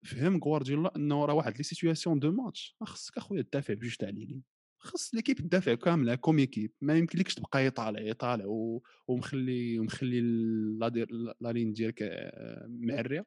فهم 0.05 0.41
غوارديولا 0.45 0.97
إنه 0.97 1.25
راه 1.25 1.35
واحد 1.35 1.57
les 1.57 1.63
situations 1.63 2.19
de 2.19 2.33
match. 2.33 2.77
خصك 2.83 3.17
أخويا 3.17 3.43
تدافع 3.43 3.75
بجوج 3.75 3.95
تاع 3.95 4.09
ليلين. 4.09 4.43
خص 4.85 5.15
l'équipe 5.15 5.37
تدافع 5.37 5.75
كاملة 5.75 6.15
comme 6.15 6.39
équipe 6.39 6.73
ما 6.81 6.95
يمكنلكش 6.99 7.35
تبقى 7.35 7.67
يطالع 7.67 8.01
يطالع. 8.01 8.45
ومخلي 9.09 9.79
ومخلي 9.79 10.21
la 11.41 11.53
ligne 11.53 11.73
ديالك 11.73 12.03
آه، 12.03 12.67
معرية. 12.69 13.27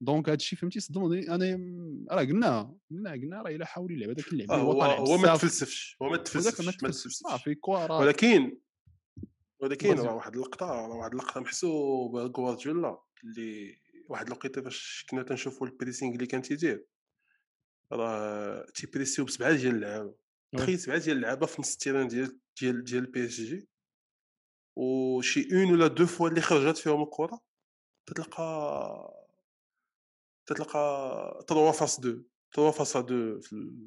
donc 0.00 0.28
هادشي 0.28 0.56
فهمتي؟ 0.56 0.80
صدمني. 0.80 1.30
أنا 1.34 1.56
م- 1.56 2.06
راه 2.10 2.24
قلنا 2.24 2.76
قلنا 2.90 3.12
قلنا 3.12 3.42
راه 3.42 3.50
إلا 3.50 3.64
حاول 3.64 3.92
يلعب 3.92 4.10
هذاك 4.10 4.32
اللعب 4.32 4.50
آه، 4.50 4.60
هو 4.60 4.82
هو 4.82 5.18
ما 5.18 5.34
تفلسفش 5.36 5.96
هو 6.02 6.10
ما 6.10 6.16
تفلسفش 6.16 7.12
صافي 7.12 7.54
كوارا 7.54 7.98
ولكن 7.98 8.58
ولكن. 9.60 9.94
راه 9.98 10.14
واحد 10.14 10.34
اللقطة 10.34 10.66
راه 10.66 10.96
واحد 10.96 11.10
اللقطة 11.12 11.40
محسوبه 11.40 12.22
غوارديولا 12.26 12.98
اللي 13.24 13.76
واحد 14.08 14.26
الوقيتة 14.26 14.62
فاش 14.62 15.06
كنا 15.10 15.22
تنشوفوا 15.22 15.66
ال 15.66 15.71
pressing 15.71 16.14
اللي 16.14 16.26
كان 16.26 16.42
تيدير. 16.42 16.86
راه 17.92 18.66
تيبريسيو 18.74 19.24
بسبعة 19.24 19.56
ديال 19.56 19.74
اللعابة. 19.74 20.14
تخيل 20.56 20.78
سبعه 20.78 20.98
ديال 20.98 21.16
اللعابه 21.16 21.46
في 21.46 21.60
نص 21.62 21.72
التيران 21.72 22.08
ديال 22.08 22.38
ديال 22.60 22.84
ديال 22.84 23.04
ال 23.04 23.24
PSG 23.24 23.68
وشي 24.76 25.48
une 25.52 25.72
ولا 25.72 25.86
deux 25.86 26.06
fois 26.06 26.28
اللي 26.28 26.40
خرجت 26.40 26.78
فيهم 26.78 27.02
الكره 27.02 27.40
تتلقى 28.06 29.28
تتلقى 30.46 31.44
3 31.48 31.72
face 31.72 31.98
2 31.98 32.24
3 32.54 32.70
face 32.70 32.96
2 32.96 33.40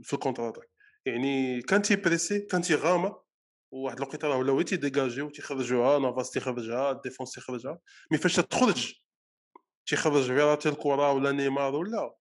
في 0.04 0.14
ال 0.14 0.50
contre-attaque 0.50 0.70
يعني 1.06 1.62
كان 1.62 1.82
تيبريسي 1.82 2.40
كان 2.40 2.62
تيغامر 2.62 3.22
وواحد 3.72 3.98
الوقيته 3.98 4.28
راه 4.28 4.38
ولاو 4.38 4.62
تيديجاجيو 4.62 5.30
تيخرجوها 5.30 6.00
نافاس 6.00 6.32
تيخرجها 6.32 6.92
الديفونس 6.92 7.32
تيخرجها 7.32 7.80
مي 8.12 8.18
فاش 8.18 8.36
تخرج 8.36 8.94
تيخرج 9.86 10.28
فيراتي 10.28 10.70
الكره 10.70 11.12
ولا 11.12 11.32
نيمار 11.32 11.76
ولا 11.76 12.16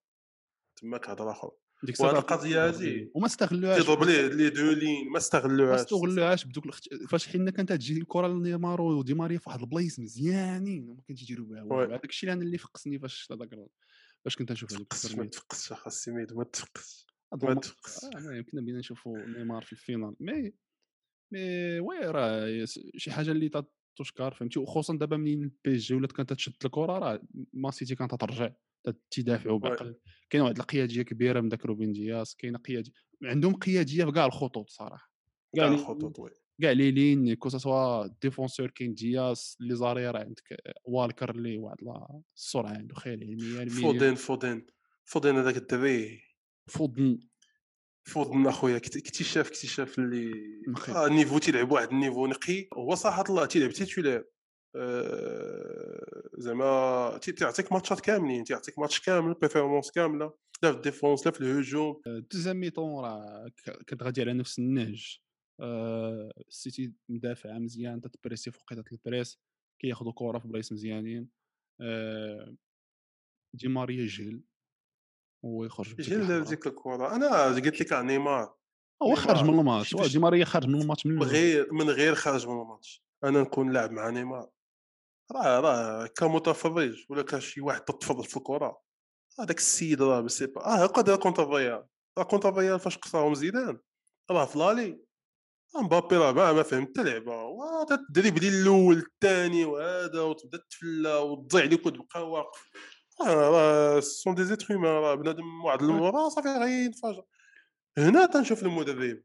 تماك 0.81 1.11
هضره 1.11 1.31
أخرى 1.31 1.51
ديك 1.83 2.01
وهاد 2.01 2.17
الساعة 2.17 2.37
القضية 2.37 2.67
هادي. 2.67 3.11
وما 3.15 3.27
استغلوهاش. 3.27 3.83
تيضرب 3.83 4.03
ليه 4.03 4.27
لي 4.27 4.51
دو 4.51 4.71
لين 4.71 5.05
ما 5.05 5.11
ما 5.11 5.19
استغلوهاش 5.19 5.81
استغلوهاش 5.81 6.45
بدوك 6.45 6.67
الخت... 6.67 6.95
فاش 7.09 7.29
حنا 7.29 7.51
كانت 7.51 7.73
تجي 7.73 7.99
الكرة 7.99 8.29
لنيمار 8.29 8.81
ودي 8.81 9.15
ماريا 9.15 9.39
في 9.39 9.49
واحد 9.49 9.61
البلايص 9.61 10.01
مزيانين 10.01 10.89
وما 10.89 11.03
كانش 11.09 11.23
يديروا 11.23 11.47
بها 11.47 11.87
هذاك 11.87 12.05
الشيء 12.05 12.31
اللي 12.31 12.37
أنا 12.37 12.47
اللي 12.47 12.59
فقسني 12.59 12.99
فاش 12.99 13.29
هذاك 13.33 13.51
فاش 14.25 14.37
كنت 14.37 14.53
نشوف 14.53 14.73
هذيك 14.73 15.19
ما 15.19 15.25
تفقسش 15.25 15.73
اخا 15.73 15.87
السميد 15.87 16.33
ما 16.33 16.45
تفقس. 16.45 17.07
ما 17.43 17.55
تفقس. 17.55 18.05
آه، 18.05 18.21
ما 18.21 18.37
يمكن 18.37 18.65
بينا 18.65 18.79
نشوفوا 18.79 19.19
نيمار 19.19 19.63
في 19.63 19.73
الفينال. 19.73 20.15
مي 20.21 20.53
مي 21.33 21.81
وي 21.81 21.99
راه 21.99 22.65
شي 22.97 23.11
حاجة 23.11 23.31
اللي 23.31 23.51
تشكر 23.99 24.35
فهمتي؟ 24.35 24.59
وخصوصا 24.59 24.99
دابا 24.99 25.17
منين 25.17 25.43
البي 25.43 25.77
إس 25.77 25.83
جي 25.83 25.95
ولات 25.95 26.13
كانت 26.13 26.33
تشد 26.33 26.55
الكرة 26.65 26.99
راه 26.99 27.23
مان 27.53 27.73
سيتي 27.73 27.95
كانت 27.95 28.15
ترجع. 28.15 28.53
تدافعوا 29.11 29.59
بعقل 29.59 29.95
كاين 30.31 30.43
واحد 30.43 30.59
القيادية 30.59 31.03
كبيرة 31.03 31.41
من 31.41 31.49
داك 31.49 31.67
روبين 31.67 31.93
دياس 31.93 32.35
كاينة 32.35 32.59
قياديه 32.59 32.93
عندهم 33.25 33.55
قيادية 33.55 34.05
في 34.05 34.13
كاع 34.13 34.27
الخطوط 34.27 34.71
صراحة. 34.71 35.11
كاع 35.57 35.67
الخطوط 35.69 36.19
وي. 36.19 36.31
كاع 36.63 36.71
لي 36.71 36.91
لين 36.91 37.35
كو 37.35 37.49
سوا 37.49 38.07
ديفونسور 38.23 38.71
كاين 38.71 38.95
دياس 38.95 39.57
لي 39.61 39.75
زارير 39.75 40.17
عندك 40.17 40.57
والكر 40.85 41.31
اللي 41.31 41.59
واحد 41.59 41.77
السرعه 42.37 42.71
عنده 42.71 42.95
خيال 42.95 43.21
علميه 43.25 43.69
فودين 43.69 44.15
فودين 44.15 44.67
فودين 45.05 45.37
هذاك 45.37 45.57
الدري. 45.57 46.23
فودن. 46.69 47.19
فودن 48.05 48.47
أخويا 48.47 48.77
اكت- 48.77 48.97
اكتشاف 48.97 49.49
اكتشاف 49.49 49.99
اللي. 49.99 50.33
آه 50.89 51.09
نيفو 51.09 51.39
تيلعب 51.39 51.73
واحد 51.73 51.89
النيفو 51.93 52.27
نقي 52.27 52.69
هو 52.75 52.95
صراحة 52.95 53.25
الله 53.31 53.47
تيلعب 53.47 53.71
تيتولير 53.71 54.25
زعما 56.39 57.19
تي- 57.23 57.33
تيعطيك 57.33 57.73
ماتشات 57.73 58.01
كاملين 58.01 58.45
تيعطيك 58.45 58.79
ماتش 58.79 59.01
كامل 59.01 59.35
performance 59.35 59.91
كاملة 59.91 60.33
لا 60.63 60.71
في 60.73 60.77
ال 60.77 60.83
défense 60.83 61.27
لا 61.27 61.33
في 61.33 61.41
الهجوم 61.41 62.01
deuxième 62.07 62.57
mi-temps 62.61 63.05
راه 63.05 63.51
كانت 63.87 64.03
غادي 64.03 64.21
على 64.21 64.33
نفس 64.33 64.59
النهج. 64.59 65.19
آه، 65.61 66.33
السيتي 66.49 66.93
مدافعه 67.09 67.59
مزيان 67.59 68.01
تتبريسي 68.01 68.51
في 68.51 68.59
وقيتة 68.63 68.85
ال 68.93 69.00
press 69.00 69.39
كياخذوا 69.83 70.13
كره 70.15 70.39
في 70.39 70.49
بلايص 70.49 70.73
مزيانين. 70.73 71.29
آه، 71.81 72.55
دي 73.55 73.69
ماريا 73.69 74.07
جيل. 74.07 74.43
هو 75.45 75.65
يخرج 75.65 76.01
جيل. 76.01 76.45
ديك 76.45 76.67
الكره 76.67 77.17
أنا 77.17 77.45
قلت 77.47 77.81
لك 77.81 77.93
على 77.93 78.07
نيمار. 78.07 78.55
هو 79.03 79.15
خرج 79.15 79.45
من. 79.45 79.59
الماتش. 79.59 80.13
دي 80.13 80.19
ماريا 80.19 80.45
خرج 80.45 80.67
من 80.67 80.81
الماتش 80.81 81.07
من. 81.07 81.23
غير 81.23 81.73
من 81.73 81.91
غير 81.91 82.15
خارج 82.15 82.47
من 82.47 82.61
الماتش. 82.63 83.03
أنا 83.25 83.41
نكون 83.43 83.73
لاعب 83.73 83.91
مع 83.93 84.11
نيمار. 84.11 84.51
راه 85.33 85.61
راه 85.61 86.07
كمتفرج 86.07 87.05
ولا 87.09 87.23
كشي 87.23 87.61
واحد 87.61 87.81
تتفرج 87.81 88.25
في 88.25 88.37
الكرة. 88.37 88.81
هذاك 89.41 89.59
السيد 89.59 90.03
راه 90.03 90.21
بسي 90.21 90.47
با 90.47 90.67
آه 90.67 90.87
قادر 90.87 91.17
كونتر 91.17 91.47
فيال 91.47 91.85
راه 92.19 92.25
كونتر 92.25 92.53
فيال 92.55 92.81
فاش 92.81 92.99
قصاهم 92.99 93.35
زيدان. 93.35 93.79
راه 94.31 94.45
في 94.45 94.59
لالي. 94.59 95.01
مبابي 95.83 96.17
راه 96.17 96.33
ما 96.33 96.53
ما 96.53 96.63
فهم 96.63 96.87
حتى 96.87 97.03
لعبة. 97.03 97.43
وهذا 97.45 97.95
الدريبلي 97.95 98.49
الأول 98.49 98.97
الثاني 98.97 99.65
وهذا 99.65 100.21
وتبدا 100.21 100.59
تفلا 100.71 101.19
وتضيع 101.19 101.63
عليك 101.63 101.87
وتبقى 101.87 102.31
واقف. 102.31 102.71
راه 103.27 104.01
سون 104.01 104.35
دي 104.35 104.45
زيتر 104.45 104.75
راه 104.75 105.15
بنادم 105.15 105.65
واحد 105.65 105.83
المره 105.83 106.29
صافي 106.29 106.49
غينفجر 106.49 107.23
هنا 107.99 108.27
تنشوف 108.27 108.63
المدرب. 108.63 109.23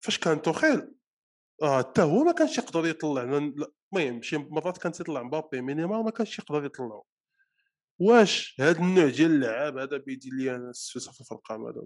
فاش 0.00 0.18
كان 0.18 0.42
توخيل؟ 0.42 0.94
آه 1.62 1.78
حتى 1.78 2.02
هو 2.02 2.24
ما 2.24 2.32
كانش 2.32 2.58
يقدر 2.58 2.86
يطلع 2.86 3.22
المهم 3.22 4.22
شي 4.22 4.36
مرات 4.38 4.78
كان 4.78 4.92
تيطلع 4.92 5.22
مبابي 5.22 5.60
مي 5.60 5.74
نيمار 5.74 6.02
ما 6.02 6.10
كانش 6.10 6.38
يقدر 6.38 6.64
يطلعو. 6.64 7.04
واش 7.98 8.56
هذا 8.60 8.78
النوع 8.78 9.08
ديال 9.08 9.30
اللعاب 9.30 9.78
هذا 9.78 9.96
بيدير 9.96 10.32
لي 10.32 10.56
أنا 10.56 10.72
في 11.12 11.20
الفرقان 11.20 11.60
هذا 11.60 11.82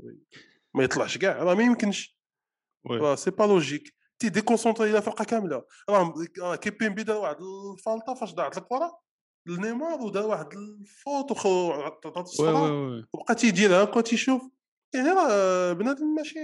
ما- 0.74 0.84
يطلعش 0.84 1.18
كاع 1.18 1.42
راه 1.42 1.54
ما 1.54 1.62
يمكنش. 1.62 2.18
راه 2.90 3.14
سي 3.14 3.30
با 3.30 3.44
لوجيك. 3.44 3.94
تي 4.18 4.28
ديكونسونطري 4.28 4.92
لا 4.92 5.00
فرقة 5.00 5.24
كاملة. 5.24 5.64
راه 5.90 6.56
كيبين 6.56 6.94
بي 6.94 7.02
دار 7.02 7.16
واحد 7.16 7.36
الفالطة 7.76 8.14
فاش 8.14 8.34
ضاعت 8.34 8.58
الكرة 8.58 8.98
لنيمار 9.46 10.00
ودار 10.00 10.26
واحد 10.26 10.46
الفوت 10.52 11.30
وخو 11.30 11.70
عطات 11.72 12.16
وي 12.16 12.22
الصفرا 12.22 12.60
وي 12.60 12.70
وي. 12.70 13.04
وبقى 13.12 13.34
تيديرها 13.34 13.82
هكا 13.84 14.00
تيشوف. 14.00 14.42
يعني 14.94 15.08
راه 15.08 15.72
بنادم 15.72 16.06
ماشي 16.14 16.38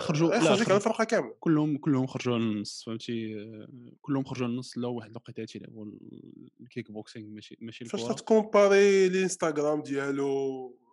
خرجوا. 0.00 0.34
على 0.34 0.52
الفرقه 0.76 1.04
كاملة. 1.04 1.34
كلهم 1.40 1.78
كلهم 1.78 2.06
خرجوا 2.06 2.34
على 2.34 2.42
النص 2.42 2.84
فهمتي؟ 2.86 3.40
آه، 3.40 3.68
كلهم 4.00 4.24
خرجوا 4.24 4.44
على 4.46 4.52
النص 4.52 4.78
لا 4.78 4.88
واحد 4.88 5.10
الوقيته 5.10 5.44
تيلعبوا 5.44 5.84
ال- 5.84 6.48
الكيك 6.60 6.90
بوكسينغ 6.92 7.26
ماشي 7.28 7.58
ماشي 7.60 7.84
فاش 7.84 8.00
الكرة. 8.02 8.12
تتكومباري 8.14 9.06
الإنستغرام 9.06 9.82
ديالو 9.82 10.28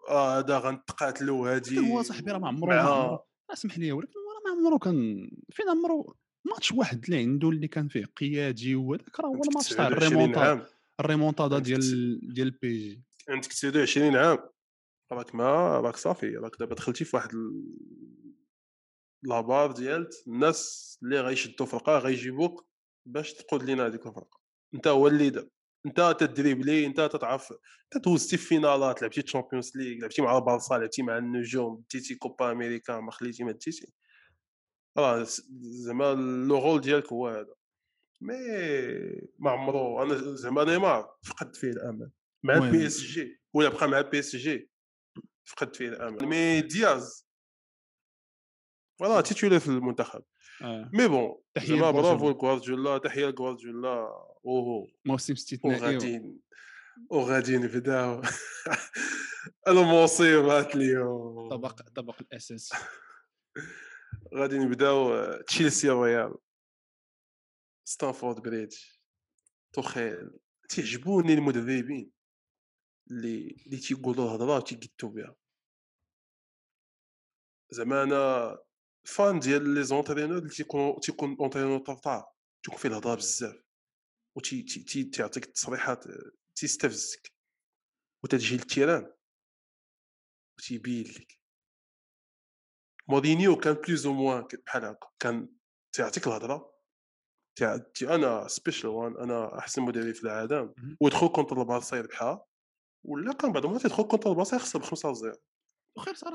آه 0.10 0.38
هذا 0.40 0.58
غنتقاتلو 0.60 1.46
هادي 1.46 1.80
هو 1.92 2.02
صاحبي 2.02 2.32
راه 2.32 2.38
ما 2.40 2.48
عمرو 2.48 3.20
اسمح 3.54 3.78
لي 3.80 3.92
ولكن 3.92 4.12
راه 4.14 4.52
ما 4.56 4.62
عمرو 4.62 4.80
كان 4.80 5.30
فين 5.52 5.70
عمرو؟ 5.70 6.16
ماتش 6.46 6.72
واحد 6.72 7.04
اللي 7.06 7.18
عنده 7.18 7.50
اللي 7.50 7.68
كان 7.68 7.88
فيه 7.88 8.06
قيادي 8.06 8.75
وهذاك 8.75 9.20
راه 9.20 9.28
هو 9.28 9.34
الماتش 9.50 9.70
تاع 9.70 9.90
29 9.90 9.94
الريمونتادا 10.14 10.66
الريمونتادا 11.00 11.60
ديال 11.60 11.80
ديال 12.34 12.48
ال 12.48 12.78
PSG. 12.90 13.02
عندك 13.30 13.48
29 13.48 14.16
عام. 14.16 14.38
راك 15.12 15.36
ما 15.36 15.80
راك 15.80 15.96
صافي 15.96 16.36
راك 16.36 16.56
دابا 16.60 16.76
دخلتي 16.76 17.06
في 17.06 17.16
واحد 17.16 17.30
لابار 19.24 19.72
ديال 19.72 20.10
الناس 20.28 21.00
اللي 21.04 21.22
غيشدوا 21.22 21.66
فرقة 21.66 21.98
غيجيبوك 21.98 22.68
باش 23.06 23.34
تقود 23.34 23.64
لينا 23.64 23.86
هذيك 23.86 24.08
الفرقة. 24.08 24.40
انت 24.74 24.88
هو 24.88 25.08
ال 25.08 25.13
leader. 25.13 25.50
انت 25.86 26.16
تدريبلي 26.20 26.86
انت 26.86 27.02
تتعرف 27.02 27.54
انت 27.96 28.06
دوزتي 28.06 28.38
في 28.38 28.46
فينالات 28.48 29.02
لعبتي 29.02 29.22
تشامبيونز 29.22 29.78
ليغ 29.78 29.98
لعبتي 29.98 30.22
مع 30.22 30.38
البارسا 30.38 30.74
لعبتي 30.74 31.04
مع 31.04 31.18
النجوم 31.18 31.84
ديتي 31.94 32.16
كوبا 32.16 32.52
أمريكا 32.52 33.00
ما 33.00 33.12
خليتي 33.12 33.44
ما 33.44 33.52
ديتي 33.52 33.94
راه 34.98 35.26
زعما 35.62 36.14
le 36.48 36.60
rôle 36.60 36.82
ديالك 36.82 37.14
هو 37.14 37.28
هذا. 37.28 37.56
mais 38.22 38.36
ما 39.40 39.52
عمرو 39.52 40.04
أنا 40.04 40.36
زعما 40.36 40.64
نيمار 40.64 41.16
فقدت 41.24 41.56
فيه 41.56 41.70
الأمل. 41.70 42.12
مع. 42.44 42.54
ال 42.58 42.86
PSG 42.86 43.42
ولا 43.54 43.70
بقى 43.70 43.90
مع 43.90 44.00
ال 44.00 44.20
PSG 44.20 44.70
فقدت 45.46 45.75
فيه 45.75 45.88
الأمل. 45.90 46.25
mais 46.25 46.62
دياز 46.62 47.28
voilà 49.00 49.22
تيتولي 49.22 49.60
في 49.60 49.68
المنتخب. 49.68 50.24
آه. 50.62 50.90
mais 50.94 51.08
bon 51.08 51.42
زعما 51.58 51.75
لجوارديولا. 51.75 51.92
برافو 51.92 52.30
لغوارديولا 52.30 52.98
تحية 52.98 53.25
لغوارديولا 53.25 53.90
اوهو 54.46 54.88
موسم 55.06 55.34
استثنائي 55.34 55.82
وغادي 55.82 56.42
وغادي 57.10 57.58
نبداو 57.58 58.22
المصيبه 59.68 60.60
اليوم 60.60 61.50
طبق 61.50 61.82
طبق 61.82 62.22
الاساسي 62.22 62.75
غادي 64.36 64.58
نبداو 64.58 65.32
تشيلسي 65.42 65.90
ريال. 65.90 66.34
ستانفورد 67.88 68.40
بريدج 68.40 68.78
توخيل 69.74 70.32
تعجبوني 70.70 71.34
المدربين. 71.34 72.12
اللي 73.12 73.48
اللي 73.66 73.78
تيقولوا 73.78 74.26
الهضره 74.26 74.58
وتيقدوا 74.58 75.10
بها 75.10 75.36
زعما 77.72 78.04
أنا 78.04 78.58
fan 79.08 79.40
ديال 79.40 79.74
les 79.74 79.84
entraîneurs 79.84 80.38
اللي 80.38 80.50
تيكون 80.50 81.00
تيكون 81.00 81.38
un 81.40 81.46
entraîneur 81.46 81.80
طرطار 81.80 82.32
تيكون 82.64 82.80
فيه 82.80 82.90
الهضرة 82.90 83.16
بزاف 83.16 83.64
و 84.38 84.40
تي 84.40 84.62
تي 84.64 84.84
تي 84.84 85.04
تيعطيك 85.04 85.46
التصريحات 85.46 86.08
آه، 86.08 86.32
تيستفزك 86.56 87.34
وتجي 88.24 88.56
لل 88.58 88.70
terrain 88.70 89.14
وتيبين 90.60 91.04
لك. 91.04 91.40
مورينيو 93.08 93.56
كان 93.58 93.74
plus 93.74 94.06
ou 94.06 94.14
moins 94.14 94.48
بحال 94.66 94.86
هكا 94.86 95.08
كان 95.20 95.56
تيعطيك 95.96 96.28
الهضرة 96.28 96.76
تي 97.94 98.16
أنا 98.16 98.48
special 98.48 98.90
one 98.90 99.18
أنا 99.18 99.58
أحسن 99.60 99.82
مدرب 99.82 100.12
في 100.14 100.24
العالم. 100.24 100.74
ويدخل 101.02 101.28
contre 101.28 101.62
البارسا 101.62 101.98
يربحها. 101.98 102.46
ولا 103.06 103.34
كان 103.34 103.52
بعض 103.52 103.66
المرات 103.66 103.86
يدخل 103.86 104.04
contre 104.04 104.32
البارسا 104.32 104.56
يخسر 104.56 104.80
ب 104.80 104.84
5 104.84 105.14
0 105.14 105.38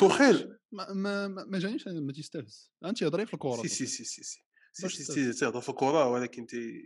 توخيل 0.00 0.58
ما 0.72 0.92
ما, 0.92 1.28
ما 1.28 1.58
جانيش 1.58 1.88
ما 1.88 2.12
تيستافز 2.12 2.72
أنت 2.84 3.02
هضري 3.02 3.26
في 3.26 3.34
الكره 3.34 3.62
si 3.62 3.68
si 3.68 3.86
si 3.86 4.04
si 4.04 4.22
si. 4.22 4.42
si 4.72 4.88
si. 4.88 5.32
si 5.32 5.40
تهضر 5.40 5.60
في 5.60 5.68
الكره 5.68 6.08
ولكن 6.10 6.46
تي 6.46 6.82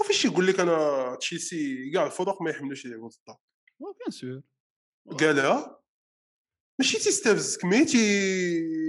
وفاش 0.00 0.24
يقول 0.24 0.46
لك 0.46 0.60
أنا 0.60 1.16
تشيلسي 1.20 1.90
كاع 1.90 2.06
الفرق 2.06 2.42
ما 2.42 2.50
يحملوش 2.50 2.84
يلعبوا 2.84 3.08
ضدها 3.08 3.38
bien 3.80 4.10
sûr 4.10 4.42
قالها 5.20 5.82
ماشي 6.78 6.98
تيستفزك 6.98 7.64
mais 7.64 7.84
تي 7.84 7.98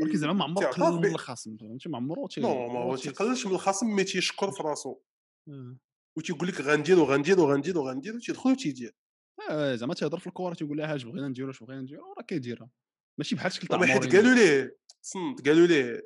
ولكن 0.01 0.17
زعما 0.17 0.33
ما 0.33 0.43
عمرو 0.43 0.67
قلل 0.67 0.95
من 0.95 1.05
الخصم 1.05 1.57
فهمتي 1.57 1.89
ما 1.89 1.97
عمرو 1.97 2.27
تي 2.27 2.41
non 2.41 2.89
ما 2.89 2.95
تيقللش 2.95 3.45
من 3.45 3.51
الخصم 3.53 3.87
mais 3.95 4.03
تيشكر 4.03 4.51
في 4.51 4.63
راسو. 4.63 4.99
آه. 5.47 5.77
وتيقول 6.17 6.47
لك 6.47 6.61
غندير 6.61 6.99
وغندير 6.99 7.39
وغندير 7.39 7.77
وغندير 7.77 8.15
وتيدخل 8.15 8.51
وتيدير 8.51 8.95
زعما 9.75 9.93
تيهضر 9.93 10.19
في 10.19 10.27
الكره 10.27 10.53
تيقول 10.53 10.77
لها 10.77 10.95
اش 10.95 11.03
بغينا 11.03 11.27
نديرو 11.27 11.49
اش 11.51 11.63
بغينا 11.63 11.81
نديرو 11.81 12.13
راه 12.17 12.23
كيديرها 12.23 12.69
ماشي 13.17 13.35
بحال 13.35 13.51
شكل 13.51 13.67
تاع 13.67 13.77
مورينيو. 13.77 13.99
قالوا 13.99 14.33
ليه 14.35 14.77
صنت 15.01 15.47
قالوا 15.47 15.67
ليه 15.67 16.01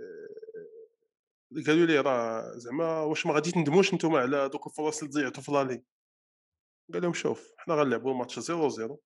قالوا 1.67 1.85
ليه 1.85 2.01
راه 2.01 2.51
زعما 2.57 3.01
واش 3.01 3.25
ما 3.25 3.33
غادي 3.33 3.51
تندموش 3.51 3.93
نتوما 3.93 4.19
على 4.19 4.49
دوك 4.49 4.67
الفرص 4.67 4.99
اللي 5.03 5.13
ضيعتوا 5.13 5.43
في 5.43 5.51
l'aller. 5.51 5.83
قال 6.93 7.01
لهم 7.01 7.13
شوف 7.13 7.51
حنا 7.57 7.75
غنلعبوا 7.75 8.11
الماتش 8.11 8.39
0 8.39 8.69
0 8.69 8.97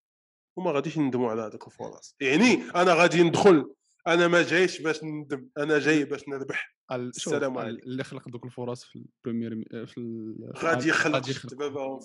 وما 0.58 0.72
غاديش 0.72 0.98
ندموا 0.98 1.32
على 1.32 1.42
هذوك 1.42 1.68
الفرص. 1.68 2.16
يعني 2.22 2.54
أنا 2.76 2.94
غادي 2.94 3.24
ندخل 3.24 3.74
أنا 4.08 4.28
ما 4.28 4.42
جايش 4.44 4.82
باش 4.82 5.04
ندم 5.04 5.50
أنا 5.58 5.80
جاي 5.80 6.04
باش 6.06 6.30
نربح. 6.30 6.76
السلام 6.92 7.58
ال- 7.58 7.64
عليكم. 7.66 7.88
اللي 7.90 8.04
خلق 8.04 8.30
دوك 8.30 8.46
الفرص 8.46 8.84
في 8.84 8.96
ال 9.26 9.29
première 9.29 9.56
mi- 9.56 9.86
في 9.88 10.34
غادي 10.58 10.90
يخلق 10.90 11.46
دابا 11.56 11.82
آه، 11.82 12.00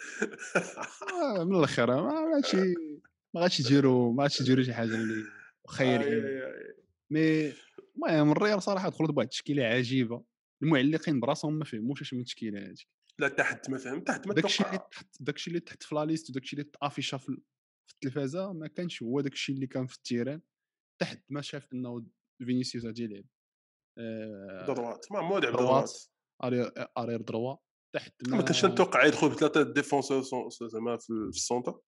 من 1.46 1.56
الآخر 1.56 2.02
ما 2.02 2.24
ماشي 2.24 2.74
ما 3.34 3.40
غاديش 3.40 3.60
يديروا 3.60 4.12
ما 4.12 4.22
غاديش 4.22 4.40
يديروا 4.40 4.64
شي 4.64 4.74
حاجة 4.74 4.94
اللي 4.94 5.24
خيريه 5.68 6.52
mais 7.10 7.52
المهم 7.96 8.32
الريال 8.32 8.62
صراحة 8.62 8.88
دخلت 8.88 9.10
بواحد 9.10 9.26
التشكيلة 9.26 9.64
عجيبة. 9.64 10.24
المعلقين 10.62 11.20
براسهم 11.20 11.58
ما 11.58 11.64
فهموش 11.64 12.00
اش 12.00 12.14
من 12.14 12.20
التشكيله 12.20 12.60
هذه 12.60 12.84
لا 13.18 13.28
تحت 13.28 13.70
ما 13.70 13.78
فهمت 13.78 14.06
تحت 14.06 14.26
ما 14.26 14.34
داكشي 14.34 14.64
اللي 14.64 14.78
تحت 14.78 15.16
داكشي 15.20 15.50
اللي 15.50 15.60
تحت 15.60 15.82
في 15.82 15.94
la 15.94 16.04
liste 16.04 16.30
وداكشي 16.30 16.56
اللي 16.56 16.70
تافيشا 16.80 17.16
في 17.16 17.40
التلفازة 17.94 18.52
ما 18.52 18.66
كانش 18.66 19.02
هو 19.02 19.20
داكشي 19.20 19.52
اللي 19.52 19.66
كان 19.66 19.86
في 19.86 19.96
ال 19.96 20.01
terrain. 20.01 20.40
تحت 21.00 21.24
ما 21.30 21.40
شاف 21.40 21.72
إنه 21.72 22.06
فينيسيوس 22.44 22.84
غادي 22.84 23.02
يلعب. 23.04 23.24
آه، 23.98 24.66
droite 24.66 25.12
ما 25.12 25.18
عمو 25.18 25.38
لعب 25.38 25.52
droite. 25.52 25.56
دروات 25.58 25.92
arrière 26.44 26.72
arrière 26.98 27.20
droit 27.20 27.56
تحت 27.92 28.12
ما 28.28 28.38
كنتش 28.38 28.64
نتوقع 28.64 29.04
يدخل 29.04 29.28
بثلاثه 29.28 29.62
défenseurs 29.62 30.22
زعما 30.68 30.96
في 30.96 31.06
في 31.06 31.36
ال 31.36 31.41
centre. 31.41 31.78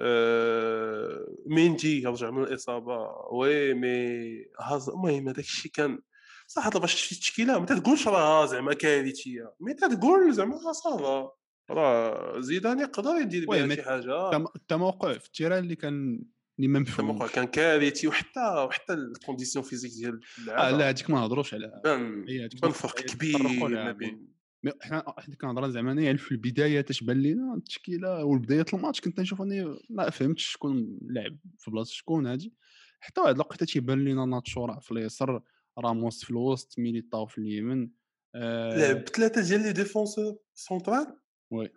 آه، 0.00 1.26
ميندي 1.46 2.02
يرجع 2.02 2.30
من 2.30 2.42
الإصابة. 2.42 2.98
oui 3.32 3.74
mais 3.74 4.44
هاز 4.60 4.88
المهم 4.88 5.28
هذاك 5.28 5.38
الشيء 5.44 5.72
كان 5.72 5.98
صح 6.46 6.68
طلع 6.68 6.80
باش 6.80 6.94
شي 6.94 7.14
تشكيلة 7.20 7.58
ما 7.58 7.66
تقولش 7.66 8.08
راه 8.08 8.46
زعما 8.46 8.74
كارثية. 8.74 9.54
mais 9.60 9.74
تقول 9.74 10.32
زعما 10.34 10.72
ça 10.72 10.95
va. 10.95 11.30
راه 11.70 12.40
زيدان 12.40 12.80
يقدر 12.80 13.10
يدير 13.20 13.46
بها 13.46 13.74
شي 13.74 13.82
حاجة. 13.82 14.28
التم- 14.30 14.52
التموقع 14.56 15.12
في 15.18 15.26
ال 15.26 15.30
terrain 15.30 15.58
اللي 15.64 15.76
كان 15.76 16.22
اللي 16.58 16.68
ما 16.68 16.78
الموقع 16.78 17.14
مفهومش 17.14 17.32
كان 17.32 17.44
كارثي 17.44 18.08
وحتى 18.08 18.64
وحتى 18.66 18.92
ال 18.92 18.99
condition 18.99 19.64
physique 19.64 19.92
ديال 19.92 20.20
آه 20.38 20.40
اللعابه 20.42 20.76
لا 20.78 20.88
هذيك 20.88 21.10
ما 21.10 21.20
نهضروش 21.20 21.54
على 21.54 21.80
بان 21.84 22.24
هي 22.28 22.40
هذيك 22.40 22.60
بان 22.60 22.70
ما- 22.70 22.76
فرق 22.76 23.00
كبير 23.00 23.38
ما 23.68 23.92
بين 23.92 24.33
mais 24.64 24.72
حنا 24.82 25.14
حنا 25.18 25.36
كنهضر 25.36 25.70
زعما 25.70 25.92
يعني 25.92 26.18
في 26.18 26.32
البداية 26.32 26.80
تشبان 26.80 27.18
لينا 27.18 27.54
التشكيلة 27.54 28.24
والبدايه 28.24 28.64
الماتش 28.74 29.00
كنت 29.00 29.20
نشوف 29.20 29.42
اني 29.42 29.78
ما 29.90 30.10
فهمتش 30.10 30.44
شكون 30.44 30.98
لعب 31.02 31.38
في 31.58 31.70
بلاصة 31.70 31.92
شكون 31.92 32.26
هادي. 32.26 32.54
حتى 33.00 33.20
واحد 33.20 33.34
الوقيته 33.34 33.66
تيبان 33.66 34.04
لينا 34.04 34.24
ناتشو 34.24 34.64
راه 34.64 34.78
في 34.78 34.92
اليسار 34.92 35.42
راموس 35.78 36.24
في 36.24 36.30
الوسط 36.30 36.78
ميليتاو 36.78 37.26
في 37.26 37.38
اليمين 37.38 37.92
آه 38.34 38.78
لعب 38.78 39.08
ثلاثة 39.08 39.42
ديال 39.48 39.62
les 39.62 39.72
défenseurs 39.72 40.38
central 40.54 41.20
oui. 41.50 41.68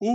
و 0.00 0.06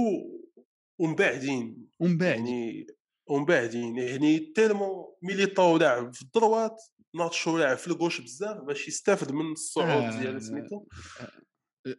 ومباعدين 1.00 1.90
ومن 2.00 2.18
بعد 2.18 2.38
يعني 2.38 2.88
ومباعدين 3.30 3.98
يعني 3.98 4.40
tellement 4.40 5.06
ميليتاو 5.22 5.78
لاعب 5.78 6.14
في 6.14 6.22
ال 6.22 6.29
droite. 6.29 6.82
ناتشو 7.15 7.58
لاعب 7.58 7.77
في 7.77 7.88
ال 7.88 7.92
gauche 7.92 8.22
بزاف 8.22 8.58
باش 8.62 8.88
يستافد 8.88 9.32
من 9.32 9.51
الصعود 9.51 9.88
آه، 10.03 10.20
ديال 10.22 10.41
سميتو. 10.41 10.86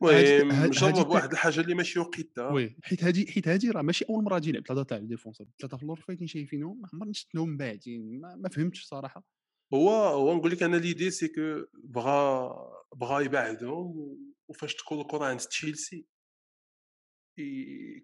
هادي- 0.03 0.41
المهم 0.41 0.51
هادي- 0.51 0.71
جرب 0.71 1.09
واحد 1.11 1.33
الحاجة 1.33 1.61
اللي 1.61 1.75
ماشي 1.75 1.99
وقيتها. 1.99 2.49
oui 2.53 2.77
حيت 2.83 3.05
هادي 3.05 3.33
حيت 3.33 3.49
هادي 3.49 3.71
راه 3.71 3.83
ماشي 3.83 4.05
أول 4.11 4.25
مرة 4.25 4.35
غادي 4.35 4.49
يلعب 4.49 4.67
ثلاثة 4.67 4.83
تاع 4.83 4.97
ال 4.99 5.03
défenseurs. 5.03 5.47
ثلاثة 5.61 5.77
في 5.77 5.83
اللور 5.83 6.01
فايتين 6.01 6.27
شايفينهم 6.27 6.81
ما 6.81 6.89
عمرني 6.95 7.15
شفتهم 7.15 7.49
من 7.49 7.57
بعدين 7.57 8.21
ما, 8.21 8.37
ما 8.37 8.49
فهمتش 8.49 8.85
صراحة. 8.87 9.25
هو 9.75 9.91
هو 9.91 10.35
نقول 10.37 10.51
لك 10.51 10.63
أنا 10.63 10.77
l'idée 10.77 11.11
c'est 11.11 11.29
que 11.29 11.65
بغا 11.85 12.49
بغا 12.97 13.21
يبعدهم 13.21 14.17
وفاش 14.51 14.75
تكون 14.75 15.01
الكره 15.01 15.25
عند 15.25 15.41
تشيلسي 15.41 16.07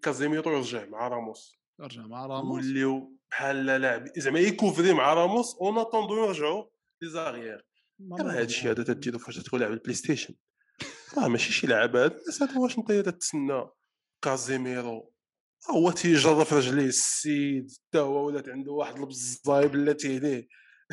كازيميرو 0.01 0.51
يرجع 0.57 0.85
مع 0.85 1.07
راموس. 1.07 1.59
رجع 1.79 2.07
مع 2.07 2.25
راموس. 2.25 2.65
يوليو 2.65 3.17
بحال 3.31 3.65
لاعب 3.65 4.05
زعما 4.17 4.39
يكوفري 4.39 4.93
مع 4.93 5.13
راموس 5.13 5.55
en 5.61 5.77
attendant 5.77 6.25
يرجعوا 6.25 6.65
les 7.01 7.09
arrières 7.09 7.65
ما 7.99 8.17
راه 8.17 8.31
هذا 8.31 8.41
الشيء 8.41 8.71
هذا. 8.71 8.83
تديرو 8.83 9.19
فاش 9.19 9.37
تكون 9.37 9.59
لاعب 9.59 9.71
ال 9.71 9.93
PlayStation 9.93 10.35
راه 11.17 11.27
ماشي 11.27 11.53
شي 11.53 11.67
لعب 11.67 11.95
الناس 11.95 12.43
هذا 12.43 12.57
واش 12.59 12.77
انت 12.77 12.91
تتسنى؟ 12.91 13.69
كازيميرو 14.21 15.13
هو 15.69 15.91
تيجرب 15.91 16.43
في 16.43 16.55
رجليه 16.55 16.85
السيد 16.85 17.71
حتى 17.71 17.99
هو 17.99 18.25
ولات 18.27 18.49
عنده 18.49 18.71
واحد 18.71 18.97
البزاي 18.97 19.67
بلاتي 19.67 20.17
عليه 20.17 20.47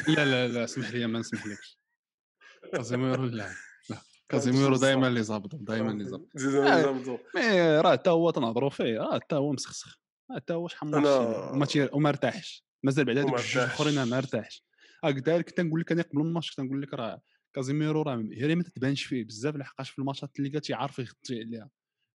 لا 0.09 0.25
لا 0.25 0.49
لا 0.49 0.65
اسمح 0.65 0.91
لي 0.91 1.07
ما 1.07 1.19
نسمحلكش. 1.19 1.79
كازيميرو 2.73 3.25
لا 3.25 3.55
لا. 3.91 3.99
كازيميرو 4.29 4.77
دائما 4.87 5.09
اللي 5.09 5.23
ظابط 5.23 5.55
دائما 5.55 5.91
اللي 5.91 6.05
ظابط 6.05 6.29
زيد 6.37 7.19
mais 7.35 7.81
راه 7.81 7.93
حتى 7.93 8.11
هو 8.11 8.31
تنهضروا 8.31 8.71
فيه 8.71 8.99
راه 8.99 9.15
حتى 9.15 9.35
هو 9.37 9.53
مسخسخ. 9.53 9.99
راه 10.31 10.37
حتى 10.37 10.53
هو 10.53 10.69
شحال 10.69 10.91
من 10.91 11.07
وما 11.07 11.67
وما 11.93 12.09
ارتاحش. 12.09 12.65
مازال 12.83 13.05
بعد 13.05 13.19
هذوك 13.19 13.35
الجوج. 13.39 13.59
الاخرين 13.59 14.03
ما 14.03 14.19
ارتاحش. 14.19 14.68
هكذا 15.05 15.43
كنت 15.43 15.61
نقول 15.61 15.81
لك 15.81 15.93
أنا 15.93 16.03
قبل 16.03 16.21
الماتش 16.21 16.51
كنت 16.51 16.61
نقول 16.67 16.83
لك 16.83 16.95
راه 16.95 17.23
كازيميرو 17.55 18.03
راه 18.03 18.17
هي 18.33 18.55
ما 18.55 18.63
تتبانش 18.63 19.05
فيه 19.05 19.25
بزاف 19.25 19.57
لحقاش 19.57 19.91
في 19.91 19.99
الماتشات 19.99 20.39
اللي 20.39 20.51
كان 20.51 20.61
تيعرف 20.61 20.99
يغطي 20.99 21.41
عليها. 21.41 21.71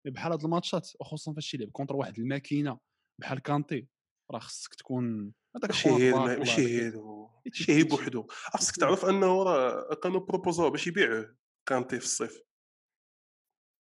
بحال 0.08 0.32
هاد 0.32 0.44
الماتشات 0.44 0.90
وخصوصا 1.00 1.34
فاش 1.34 1.52
تيلعب 1.52 1.70
contre 1.72 1.96
واحد 1.96 2.20
الماكينة 2.20 2.80
بحال 3.22 3.40
كانتي 3.40 3.88
راه 4.32 4.40
خصك 4.40 4.76
تكون 4.76 5.34
هذاك 5.56 5.70
ماشي 5.72 5.90
خوان 5.90 6.02
هي 6.02 6.12
بارك 6.12 6.16
الم- 6.24 6.30
ولا 6.30 6.40
ماشي 6.40 6.62
هذاك- 6.62 6.70
هي 6.70 6.88
ال- 6.88 7.30
ماشي 7.46 7.72
هي 7.74 7.84
بوحدو. 7.84 8.28
خاصك 8.30 8.76
تعرف 8.76 9.06
أنه 9.06 9.44
راه 9.44 9.94
كانوا 9.96 10.20
بروبوزوه 10.20 10.70
باش 10.70 10.88
يبيعوه 10.88 11.36
كانتي 11.70 12.00
في 12.00 12.06
الصيف. 12.06 12.42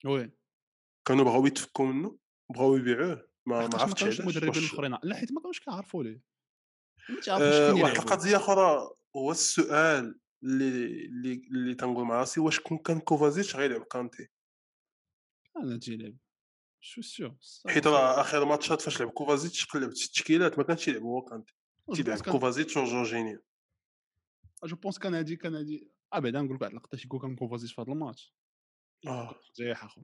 وي. 0.07 0.31
كانوا 1.09 1.24
بغاو 1.24 1.46
يتفكوا 1.46 1.87
منه 1.87 2.18
بغاو 2.55 2.76
يبيعوه 2.76 3.29
ما 3.46 3.66
ما 3.66 3.79
عرفتش 3.79 4.03
علاش 4.03 4.20
المدربين 4.20 4.48
الاخرين 4.62 4.98
لا 5.03 5.16
حيت 5.16 5.33
ما 5.33 5.40
كانوش 5.40 5.61
كيعرفوا 5.61 6.05
ليه. 6.05 6.20
شكون 7.21 7.83
واحد. 7.83 7.97
القضية 7.97 8.37
أخرى 8.37 8.91
هو 9.17 9.31
السؤال 9.31 10.21
اللي 10.43 11.05
اللي 11.07 11.33
اللي 11.33 11.75
تنقول 11.75 12.05
مع 12.05 12.15
راسي 12.21 12.41
واش 12.41 12.61
كون 12.61 12.79
كان 12.79 13.01
كوفازيتش 13.01 13.57
غيلعب 13.57 13.85
كانتي؟ 13.85 14.29
أنا 15.57 15.79
تيلعب 15.79 16.17
شو 16.81 17.03
سيو 17.03 17.37
حيت 17.69 17.87
راه 17.87 18.21
آخر 18.21 18.45
ماتشات 18.45 18.81
فاش 18.81 19.01
لعب 19.01 19.11
كوفازيتش 19.11 19.67
قلبت 19.67 19.93
التشكيلات 19.97 20.59
ما 20.59 20.65
كانش 20.65 20.89
يلعب 20.89 21.03
هو 21.03 21.23
كانتي. 21.23 21.55
تيلعب 21.95 22.21
كوفازيتش 22.21 22.77
وجورجينيو 22.77 23.43
جو 24.65 24.77
بونس 24.77 24.99
كان 24.99 25.15
هادي 25.15 25.37
كان 25.37 25.55
هادي. 25.55 25.91
بعدا 26.13 26.43
نقول 26.43 26.55
لك 26.55 26.61
واحد 26.63 26.73
اللقطه 26.73 26.99
شيكو 26.99 27.19
كان 27.19 27.37
كوفازيتش 27.37 27.75
في 27.75 27.81
هذا 27.81 27.93
الماتش. 27.93 28.35
آه. 29.07 29.41
زي 29.55 29.73
آخر. 29.73 30.03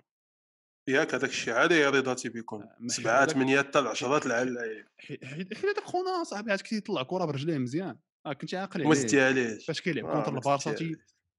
ياك 0.88 1.14
هذاك 1.14 1.30
الشيء 1.30 1.54
عادي 1.54 1.86
رضاتي 1.86 2.28
بكم 2.28 2.62
آه، 2.62 2.86
سبعة 2.86 3.26
ثمانية 3.26 3.58
حتى 3.58 3.78
العشرات 3.78 4.26
العلايب 4.26 4.86
حيت 4.98 5.24
هذاك 5.58 5.80
خونا 5.84 6.24
صاحبي 6.24 6.50
عاد 6.50 6.60
كيطلع 6.60 7.02
كرة 7.02 7.24
برجليه 7.24 7.58
مزيان. 7.58 7.96
آه 8.26 8.32
كنتي 8.32 8.56
عاقل 8.56 8.80
عليه. 8.80 8.92
استيهاليش 8.92 9.66
فاش 9.66 9.80
كيلعب 9.80 10.06
آه، 10.06 10.12
كونتر 10.14 10.34
البارسا. 10.34 10.72
تي 10.72 10.92
آه، 10.92 10.96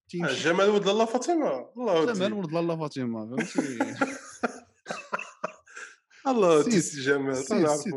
تيمشي. 0.09 0.43
جمال 0.43 0.69
ولد 0.69 0.85
لاله 0.85 1.05
فاطمة. 1.05 1.69
الله 1.77 2.01
ودي 2.01 2.33
ولد 2.33 2.51
لاله 2.51 2.77
فاطمة 2.77 3.37
فهمتي؟ 3.37 3.77
الله 6.27 6.61
سي 6.79 7.01
جمال 7.01 7.43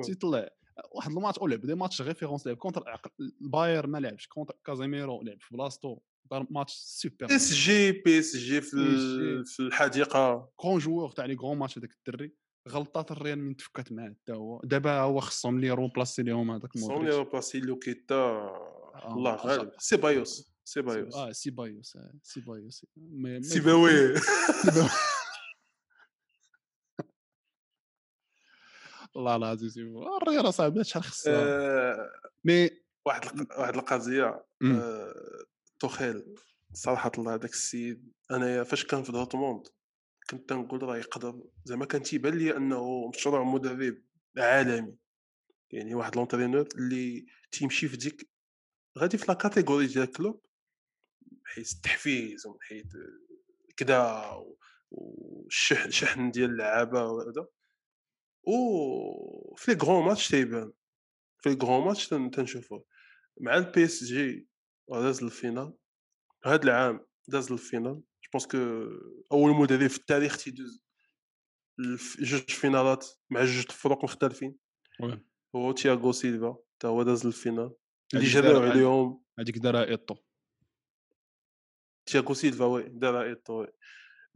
تيطلع. 0.05 0.49
واحد 0.93 1.11
الماتش 1.11 1.39
أو 1.39 1.47
لعب 1.47 1.61
دي 1.61 1.75
ماتش 1.75 2.03
ريفيرونس 2.03 2.47
لعب 2.47 2.57
كونتر 2.57 2.85
عقل- 2.89 3.11
الباير 3.43 3.87
ما 3.87 3.99
لعبش 3.99 4.27
كونتر 4.27 4.55
كازيميرو 4.67 5.23
لعب 5.23 5.41
في 5.41 5.55
بلاصتو. 5.57 5.99
ماتش 6.33 6.73
سوبر 6.73 7.37
إس 7.37 7.53
جي 7.53 7.93
بي 7.93 8.19
إس 8.19 8.37
جي 8.37 8.61
في, 8.61 9.45
في 9.45 9.61
الحديقة. 9.61 10.53
كون 10.57 10.79
جوور 10.79 11.11
تاع 11.11 11.25
لي 11.25 11.35
غون 11.35 11.59
ماتش 11.59 11.79
هذاك 11.79 11.91
الدري 11.93 12.33
غلطات 12.69 13.11
الريال 13.11 13.39
من 13.39 13.57
تفكات 13.57 13.93
معاه 13.93 14.09
حتى 14.09 14.33
هو. 14.33 14.61
دابا 14.65 15.01
هو 15.01 15.21
خصهم 15.21 15.61
لي 15.61 15.71
رومبلاسي 15.71 16.23
ليهم 16.23 16.51
هذاك 16.51 16.77
مودريتش. 16.77 17.15
لي 17.15 17.25
باسي 17.25 17.61
لوكيتا 17.61 18.51
الله 19.05 19.33
آه، 19.33 19.47
غالب. 19.47 19.71
سي 19.79 19.97
بايوس 19.97 20.53
سي 20.65 20.83
بايوس. 20.83 21.15
آه 21.15 21.33
سيبايوس 21.33 21.97
آه، 21.97 22.13
سيبايوس 22.23 22.87
سيباوي. 23.41 24.15
والله 29.15 29.37
العظيم 29.37 30.03
الريال 30.23 30.49
أصاحبي 30.49 30.85
شحال 30.85 31.03
خصها 31.03 31.35
آه، 31.35 32.11
مي 32.45 32.71
واحد 33.07 33.47
واحد 33.59 33.75
القضية 33.75 34.45
توخيل 35.81 36.35
صراحة 36.73 37.13
الله 37.19 37.35
هذاك 37.35 37.51
السيد. 37.51 38.13
أنايا 38.31 38.63
فاش 38.65 38.85
كان 38.85 39.03
في 39.03 39.13
دورتموند 39.13 39.67
كنت 40.31 40.49
تنقول 40.49 40.83
راه 40.83 40.97
يقدر 40.97 41.43
زعما 41.65 41.85
كان 41.85 42.03
تيبان 42.03 42.35
لي 42.35 42.57
أنه 42.57 43.09
مشروع 43.09 43.45
مدرب 43.45 44.03
عالمي. 44.39 44.97
يعني 45.71 45.95
واحد 45.95 46.17
l'entraîneur 46.17 46.69
اللي 46.75 47.27
تيمشي 47.53 47.89
في 47.89 47.97
ديك 47.97 48.31
غادي 48.99 49.19
في 49.19 49.25
la 49.29 49.35
catégorie 49.35 49.87
ديال 49.87 50.13
Klopp 50.13 50.47
حيث 51.45 51.73
التحفيز 51.73 52.47
ومن 52.47 52.59
حيث 52.61 52.87
كدا 53.77 54.25
والشحن 54.91 55.91
شحن 55.91 56.31
ديال 56.31 56.51
اللعابة 56.51 57.05
وهذا. 57.05 57.47
و 58.43 59.55
في 59.57 59.75
les 59.75 59.79
grands 59.83 60.07
matchs 60.07 60.29
تيبان 60.29 60.73
في 61.39 61.51
les 61.51 61.59
grands 61.63 61.87
matchs 61.87 62.09
تنشوفوه 62.09 62.85
مع 63.41 63.57
ال 63.57 63.85
PSG 63.85 64.50
داز 64.91 65.23
لل 65.23 65.35
finale 65.35 65.73
هذا 66.45 66.63
العام 66.65 67.07
داز 67.29 67.53
لل 67.53 67.62
finale. 67.62 67.95
je 67.95 68.31
pense 68.33 68.47
que 68.47 68.59
أول 69.33 69.55
مدرب 69.55 69.87
في 69.87 69.99
التاريخ 69.99 70.45
تيدوز 70.45 70.85
جوج 72.19 72.51
finale 72.51 72.99
ات 72.99 73.07
مع 73.31 73.45
جوج 73.45 73.71
فرق 73.71 74.05
مختلفين. 74.05 74.57
هو 75.57 75.73
تياغو 75.73 76.13
سيلفا 76.13 76.57
تا 76.81 76.89
هو 76.89 77.03
داز 77.03 77.27
لل 77.27 77.37
finale. 77.37 77.73
اللي 78.15 78.27
جراو 78.27 78.63
عليهم. 78.63 79.23
هذيك 79.39 79.59
دارها 79.59 79.85
إيطو. 79.85 80.17
تياغو 82.07 82.35
سيلفا 82.35 82.65
oui 82.65 82.89
دارها 82.89 83.23
إيطو 83.23 83.61
oui. 83.61 83.67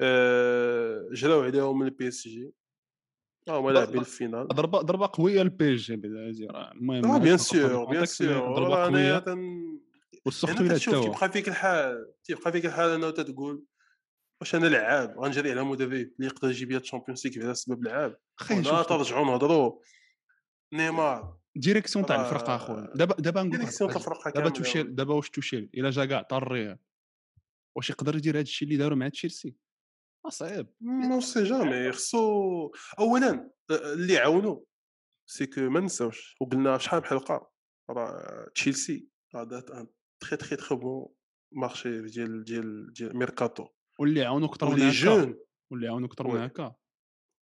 أه 0.00 1.08
جراو 1.12 1.42
عليهم 1.42 1.78
من 1.78 1.86
ال 1.86 2.08
PSG 2.08 2.52
آه 3.48 3.60
هما 3.60 3.70
لاعبين 3.70 4.00
ال 4.00 4.06
finale. 4.06 4.48
ضربه 4.48 4.80
ضربة 4.80 5.10
قوية 5.12 5.42
ال 5.42 5.74
PSG 5.74 5.94
المهم 5.94 7.04
آه 7.04 7.18
bien 7.18 7.38
sûr 7.38 7.84
bien 7.84 8.04
sûr 8.04 8.88
والسخط 10.26 10.60
إلى 10.60 10.74
حتى 10.74 10.90
تيبقى 10.90 11.32
فيك 11.32 11.48
الحال 11.48 12.12
تيبقى 12.24 12.52
فيك 12.52 12.66
الحال 12.66 12.90
انه 12.90 13.10
تتقول 13.10 13.64
واش 14.40 14.54
أنا 14.54 14.66
لعاب؟ 14.66 15.18
غنجري 15.18 15.50
على 15.50 15.64
مدرب 15.64 15.92
اللي 15.92 16.12
يقدر 16.20 16.50
يجيب 16.50 16.70
لي 16.70 16.76
ال 16.76 16.81
Champions 16.81 17.26
League 17.26 17.44
على 17.44 17.54
سبب 17.54 17.84
لعاب؟ 17.84 18.18
لا 18.50 18.82
ترجعوا 18.82 19.26
نهضروا 19.26 19.80
نيمار. 20.72 21.38
direction 21.56 22.06
تاع 22.06 22.20
الفرقة 22.20 22.56
أخويا. 22.56 22.92
دابا 22.94 23.14
دابا 23.14 23.42
نقول 23.42 23.56
direction 23.56 23.90
تاع 23.90 24.00
الفرقة 24.00 24.30
دابا 24.30 24.48
توشيل 24.48 24.94
دابا 24.94 25.14
واش 25.14 25.30
توشيل؟ 25.30 25.70
إلا 25.74 25.90
جا 25.90 26.04
كاع 26.04 26.22
طريه 26.22 26.80
واش 27.76 27.90
يقدر 27.90 28.16
يدير 28.16 28.34
هذا 28.34 28.42
الشيء 28.42 28.68
اللي 28.68 28.78
داروا 28.78 28.98
مع 28.98 29.08
تشيلسي؟ 29.08 29.56
صعيب. 30.28 30.66
on 30.82 31.20
sait 31.20 31.42
jamais 31.42 31.92
خصو 31.92 32.72
اولا 32.98 33.50
اللي 33.70 34.18
عاونوا 34.18 34.60
c'est 35.26 35.46
que 35.46 35.60
ما 35.60 35.80
نساوش 35.80 36.36
وقلنا 36.40 36.78
شحال 36.78 37.00
من 37.00 37.06
حلقة؟ 37.06 37.50
راه 37.90 38.48
تشيلسي. 38.54 39.08
هذا 39.34 39.64
un 39.80 39.86
تخي 40.24 40.36
تخي 40.36 40.56
تخي 40.56 40.74
بون 40.74 41.14
مارشي 41.52 42.02
ديال 42.02 42.44
ديال 42.44 42.92
ديال 42.92 43.16
ميركاتو 43.16 43.68
واللي 43.98 44.24
عاونوا 44.24 44.48
أكثر 44.48 44.70
من 44.70 44.80
هكا. 44.80 44.90
جون 44.90 45.38
واللي 45.70 45.88
عاونوا 45.88 46.08
أكثر 46.08 46.28
من 46.28 46.40
هكا. 46.40 46.76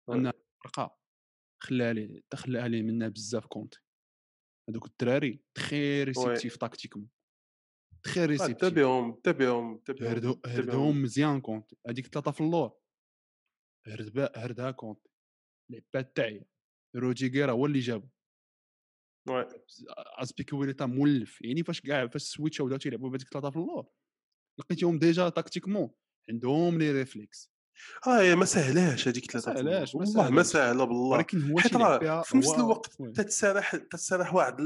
ان 0.09 0.27
الفرقه 0.27 0.99
خلاها 1.63 1.93
ليه 1.93 2.21
تخلاها 2.29 2.67
ليه 2.67 2.81
منها 2.81 3.07
بزاف 3.07 3.45
كونتي 3.45 3.79
هذوك 4.69 4.85
الدراري 4.85 5.43
تخي 5.53 6.03
ريسيبتيف 6.03 6.57
تاكتيكمون 6.57 7.09
تخي 8.03 8.25
ريسيبتيف 8.25 8.61
تابعهم 8.61 9.19
تابعهم 9.23 9.77
تابعهم 9.77 10.41
هردهم 10.45 11.01
مزيان 11.01 11.41
كونتي 11.41 11.77
هذيك 11.87 12.07
ثلاثة 12.07 12.31
في 12.31 12.41
اللور. 12.41 12.79
هرد 13.87 14.31
هردها 14.35 14.71
كونتي 14.71 15.09
لعبات 15.71 16.15
تاعي. 16.15 16.45
روديغيرا 16.95 17.51
هو 17.51 17.65
اللي 17.65 17.79
جابو. 17.79 18.09
اسبيكويليتا 20.21 20.85
مولف 20.85 21.41
يعني 21.41 21.63
فاش 21.63 21.81
كاع 21.81 22.07
فاش 22.07 22.21
switch 22.21 22.61
بداو 22.61 22.77
تيلعبوا 22.77 23.09
بهذيك 23.09 23.27
ثلاثة 23.27 23.49
في 23.49 23.57
اللور 23.57 23.85
لقيتيهم 24.59 24.99
déjà 24.99 25.29
tactiquement 25.29 25.89
عندهم 26.29 26.77
les 26.77 26.91
réflexes 26.91 27.51
آه 28.07 28.35
ما 28.35 28.45
سهلاش 28.45 29.07
هذيك 29.07 29.31
ثلاثة 29.31 29.53
سهلاش 29.53 29.95
والله 29.95 30.29
ما 30.29 30.43
سهله 30.43 30.83
بالله 30.83 31.17
ولكن 31.17 31.51
هو 31.51 31.59
حيت 31.59 31.75
راه 31.75 32.21
في 32.21 32.37
نفس 32.37 32.49
الوقت 32.49 33.01
تتسارح 33.15 33.75
تتسارح 33.75 34.33
واحد 34.33 34.57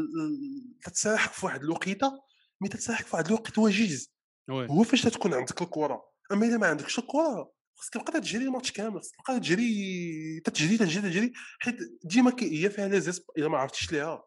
تتسارح 0.84 1.30
في 1.30 1.45
واحد 1.45 1.63
الوقيتة 1.63 2.21
mais 2.62 2.69
تتسارح 2.69 3.02
في 3.02 3.15
واحد 3.15 3.28
الوقت 3.28 3.58
وجيز 3.58 4.13
هو 4.49 4.84
فاش 4.84 5.02
تكون 5.02 5.34
عندك 5.34 5.62
الكرة؟ 5.62 6.04
أما 6.32 6.45
إلا 6.45 6.58
ما 6.58 6.67
عندكش 6.67 6.99
الكرة 6.99 7.54
خصك 7.76 7.93
تبقى 7.93 8.21
تجري 8.21 8.45
الماتش 8.45 8.71
كامل 8.71 9.02
خصك 9.02 9.15
تبقى 9.15 9.39
تجري 9.39 10.39
تجري 10.39 10.78
تجري 10.78 11.10
تجري 11.10 11.34
حيت 11.60 11.78
ديما 12.04 12.36
هي 12.39 12.69
فيها 12.69 12.88
les 12.88 13.01
espaces 13.01 13.23
إلا 13.38 13.47
ما 13.47 13.58
عرفتيش 13.58 13.91
ليها. 13.91 14.23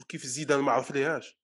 وكيف 0.00 0.26
زيدان 0.26 0.60
ما 0.60 0.72
عرف 0.72 0.90
ليهاش 0.90 1.38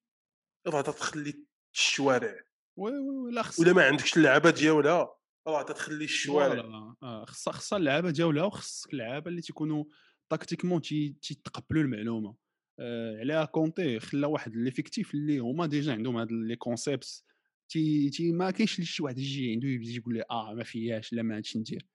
راه 0.66 0.80
تخلي 0.80 1.44
الشوارع 1.74 2.40
oui 2.78 2.98
oui 2.98 3.32
لا 3.32 3.42
خص 3.42 3.60
ولا 3.60 3.72
ما 3.72 3.84
عندكش 3.84 4.16
اللعابه 4.16 4.50
ديالها 4.50 5.16
راه 5.48 5.62
تخلي 5.62 6.04
الشوارع 6.04 6.94
آه 7.02 7.24
خصها 7.24 7.52
خصها 7.52 7.78
اللعابه 7.78 8.10
ديالها 8.10 8.44
وخصك 8.44 8.92
اللعابه 8.92 9.30
اللي 9.30 9.42
تيكونوا 9.42 9.84
tactiquement 10.30 10.80
تيتقبلوا 10.82 11.82
المعلومه 11.82 12.34
آه 12.80 13.18
عليها 13.18 13.44
كونتي 13.44 14.00
خلا 14.00 14.26
واحد 14.26 14.56
l'effectif 14.56 15.14
اللي 15.14 15.38
هما 15.38 15.66
déjà 15.66 15.92
عندهم 15.92 16.16
هاد 16.16 16.32
les 16.32 16.56
concepts 16.56 17.24
تي 17.68 18.10
تي 18.10 18.32
ما 18.32 18.50
كاينش 18.50 18.80
شي 18.80 19.02
واحد 19.02 19.18
يجي 19.18 19.52
عنده 19.52 19.68
يجي 19.68 19.96
يقول 19.96 20.14
لي 20.14 20.24
آه 20.30 20.54
ما 20.54 20.64
فياش 20.64 21.12
لا 21.12 21.22
ما 21.22 21.34
عادش 21.34 21.56
ندير 21.56 21.86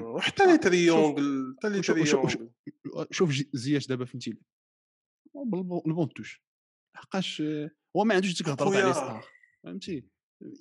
وحتى 0.00 0.46
les 0.46 0.58
triangles 0.58 1.56
حتى 1.58 1.68
les 1.68 1.80
triangles 1.80 2.50
شوف 3.10 3.42
زياش 3.52 3.86
دابا 3.86 4.04
فهمتي 4.04 4.36
بالبون 5.34 6.08
توش 6.08 6.42
لحقاش 6.96 7.42
هو 7.96 8.04
ما 8.04 8.14
عندوش 8.14 8.36
ديك 8.38 8.46
الهضره 8.46 8.70
تاع 8.70 8.86
les 8.86 8.94
stars 8.94 9.24
فهمتي؟ 9.64 10.08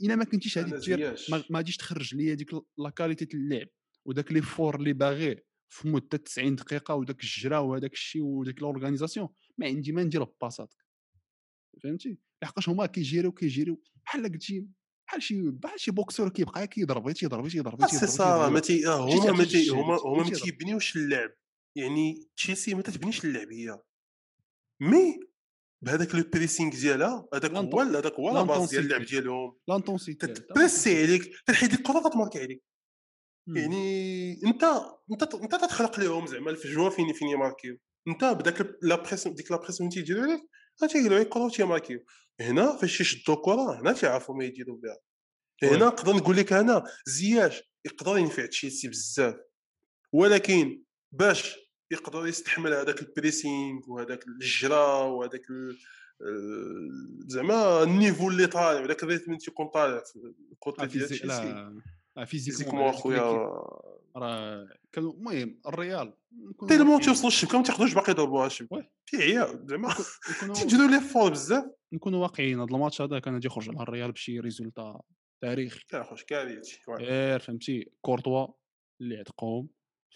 إلا 0.02 0.16
ما 0.16 0.24
كنتيش 0.24 0.58
غادي 0.58 0.78
دير 0.78 1.16
ما 1.30 1.44
غاديش 1.58 1.78
تخرج 1.78 2.16
ليا 2.16 2.34
ديك 2.34 2.54
la 2.78 2.90
qualité 2.90 3.38
اللعب 3.38 3.68
وداك 4.06 4.32
l'effort 4.32 4.76
اللي 4.76 4.94
باغي 4.94 5.44
في 5.70 5.88
مدة 5.88 6.18
90 6.18 6.56
دقيقة 6.56 6.96
وداك 6.96 7.24
الجرا 7.24 7.58
وهذاك 7.58 7.94
الشيء 7.94 8.22
وديك 8.22 8.62
l'organisation 8.62 9.30
ما 9.58 9.68
عندي 9.68 9.92
ما 9.92 10.04
ندير 10.04 10.24
باساتك 10.24 10.86
فهمتي؟ 11.84 12.20
لحقاش 12.44 12.70
هما 12.70 12.86
كيجيريو 12.86 13.32
كيجيريو 13.32 13.82
بحال 14.06 14.24
قلتي 14.24 14.68
بحال 15.08 15.24
شي 15.24 15.42
بحال 15.52 15.80
شي 15.80 15.92
boxeur 15.92 16.30
كيبقى 16.30 16.68
كيضرب 16.68 17.12
تيضرب 17.12 17.48
تيضرب 17.48 17.88
سي 17.88 18.08
صا 18.08 18.50
ما 18.50 18.60
تي 18.60 18.86
هما 18.86 19.32
ما 19.32 19.44
تي 19.44 19.70
هما 19.70 20.24
ما 20.24 20.30
تيبنيوش 20.30 20.96
اللعب. 20.96 21.32
يعني 21.78 22.30
تشيلسي 22.38 22.74
ما 22.74 22.82
تتبنيش 22.82 23.26
اللعب 23.26 23.52
هي. 23.52 23.80
mais 24.82 25.20
بهذاك 25.82 26.16
le 26.16 26.24
pressing 26.34 26.72
ديالها 26.72 27.28
هذاك 27.34 27.52
هو 27.52 27.80
هذاك 27.80 28.14
هو 28.14 28.34
la 28.34 28.44
base 28.44 28.70
ديال 28.70 28.86
اللعب 28.86 29.02
ديالهم 29.02 29.58
l'intensité 29.68 30.28
تبريسي 30.28 31.04
عليك 31.04 31.32
تنحيد 31.46 31.74
لك 31.74 31.80
الكره 31.80 32.00
غتماركي 32.00 32.40
عليك 32.40 32.64
يعني 33.56 34.34
انت 34.46 34.64
انت 35.12 35.34
انت 35.34 35.56
تتخلق 35.56 36.00
لهم 36.00 36.28
زعما 36.28 36.52
الفجوه 36.52 36.90
فين 36.90 37.14
فين 37.14 37.28
يماركيو 37.28 37.78
انت 38.08 38.26
بداك 38.26 38.78
la 38.82 38.96
pression 38.96 39.36
ديك 39.36 39.52
la 39.52 39.58
pression 39.58 39.90
تيديروا 39.90 40.26
لك 40.26 40.42
تيقولوا 40.90 41.20
لك 41.20 41.26
الكره 41.26 41.50
تيماركيو 41.50 42.06
هنا 42.42 42.78
فاش 42.78 43.02
يشدوا 43.02 43.36
الكره 43.36 43.82
هنا 43.82 43.94
تيعرفوا 43.94 44.36
ما 44.36 44.44
يديروا 44.46 44.78
بها 44.78 44.98
هنا 45.64 45.86
نقدر 45.86 46.16
نقول 46.16 46.38
لك 46.38 46.54
أنا 46.54 46.84
زياش 47.06 47.64
يقدر 47.86 48.18
ينفع 48.18 48.46
تشيلسي 48.46 48.88
بزاف 48.88 49.36
ولكن 50.14 50.84
باش 51.12 51.56
يقدر 51.92 52.28
يستحمل 52.28 52.74
هذاك 52.74 53.02
ال 53.02 53.11
pressing 53.11 53.82
وهذاك 53.88 54.28
الجرا 54.28 55.04
وهذاك 55.04 55.46
زعما 57.28 57.84
ال 57.84 57.90
niveau 57.90 58.30
اللي 58.30 58.48
طالع 58.48 58.82
وداك 58.82 59.04
ال 59.04 59.07
rythme 59.07 59.26
اللي 59.26 59.38
تيكون 59.38 59.68
طالع 59.68 60.04
في 60.04 60.34
ال 60.52 60.59
côté 60.59 60.86
ديال 60.86 61.10
تشيلسي 61.10 61.82
physiquement 62.26 62.84
أخويا. 62.84 63.22
راه 64.16 64.70
كانوا 64.92 65.14
المهم 65.14 65.62
الريال 65.68 66.14
تيلمون 66.68 67.02
تيوصلوا 67.02 67.28
الشبكه 67.28 67.58
ما 67.58 67.64
تيقدروش 67.64 67.94
باقي 67.94 68.12
يضربوها 68.12 68.48
الشبكة. 68.48 68.88
تيعيا 69.06 69.66
زعما 69.66 69.96
تيديروا 70.56 70.88
لي 70.88 71.00
فور 71.00 71.32
بزاف. 71.32 71.66
نكونوا 71.94 72.22
واقعيين 72.22 72.60
هذا 72.60 72.76
الماتش 72.76 73.02
هذا 73.02 73.20
كان 73.20 73.34
غادي 73.34 73.48
يخرج 73.48 73.70
على 73.70 73.84
الريال 73.84 74.12
بشي 74.12 74.40
ريزولتا 74.40 75.02
تاريخي. 75.42 75.86
كان 75.90 76.04
خوش 76.04 76.24
كارثي 76.24 76.80
غير 76.90 77.40
فهمتي 77.40 77.92
كورتوا 78.02 78.48
اللي 79.02 79.18
عتقهم 79.18 79.70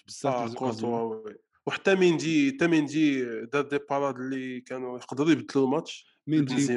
بزاف 0.08 0.34
آه 0.34 0.54
كورتوا 0.54 1.24
وحتى 1.68 1.96
ميندي 1.96 2.52
حتى 2.52 2.68
ميندي 2.68 3.26
دار 3.46 3.62
دي 3.62 3.80
باراد 3.90 4.16
اللي 4.16 4.62
كانوا 4.62 4.98
يقدروا 4.98 5.32
يبدلوا 5.32 5.66
الماتش 5.66 6.20
ميندي 6.28 6.68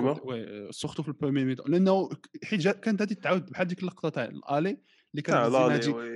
سورتو 0.71 1.03
في 1.03 1.09
البرومي 1.09 1.45
ميتو 1.45 1.65
لأنه 1.69 2.09
حيت 2.45 2.69
كانت 2.69 3.03
هذه 3.03 3.13
تعاود 3.13 3.51
بحال 3.51 3.67
ديك 3.67 3.81
اللقطة 3.81 4.09
تاع 4.09 4.25
الآلي 4.25 4.83
اللي 5.15 5.23
كان 5.23 5.37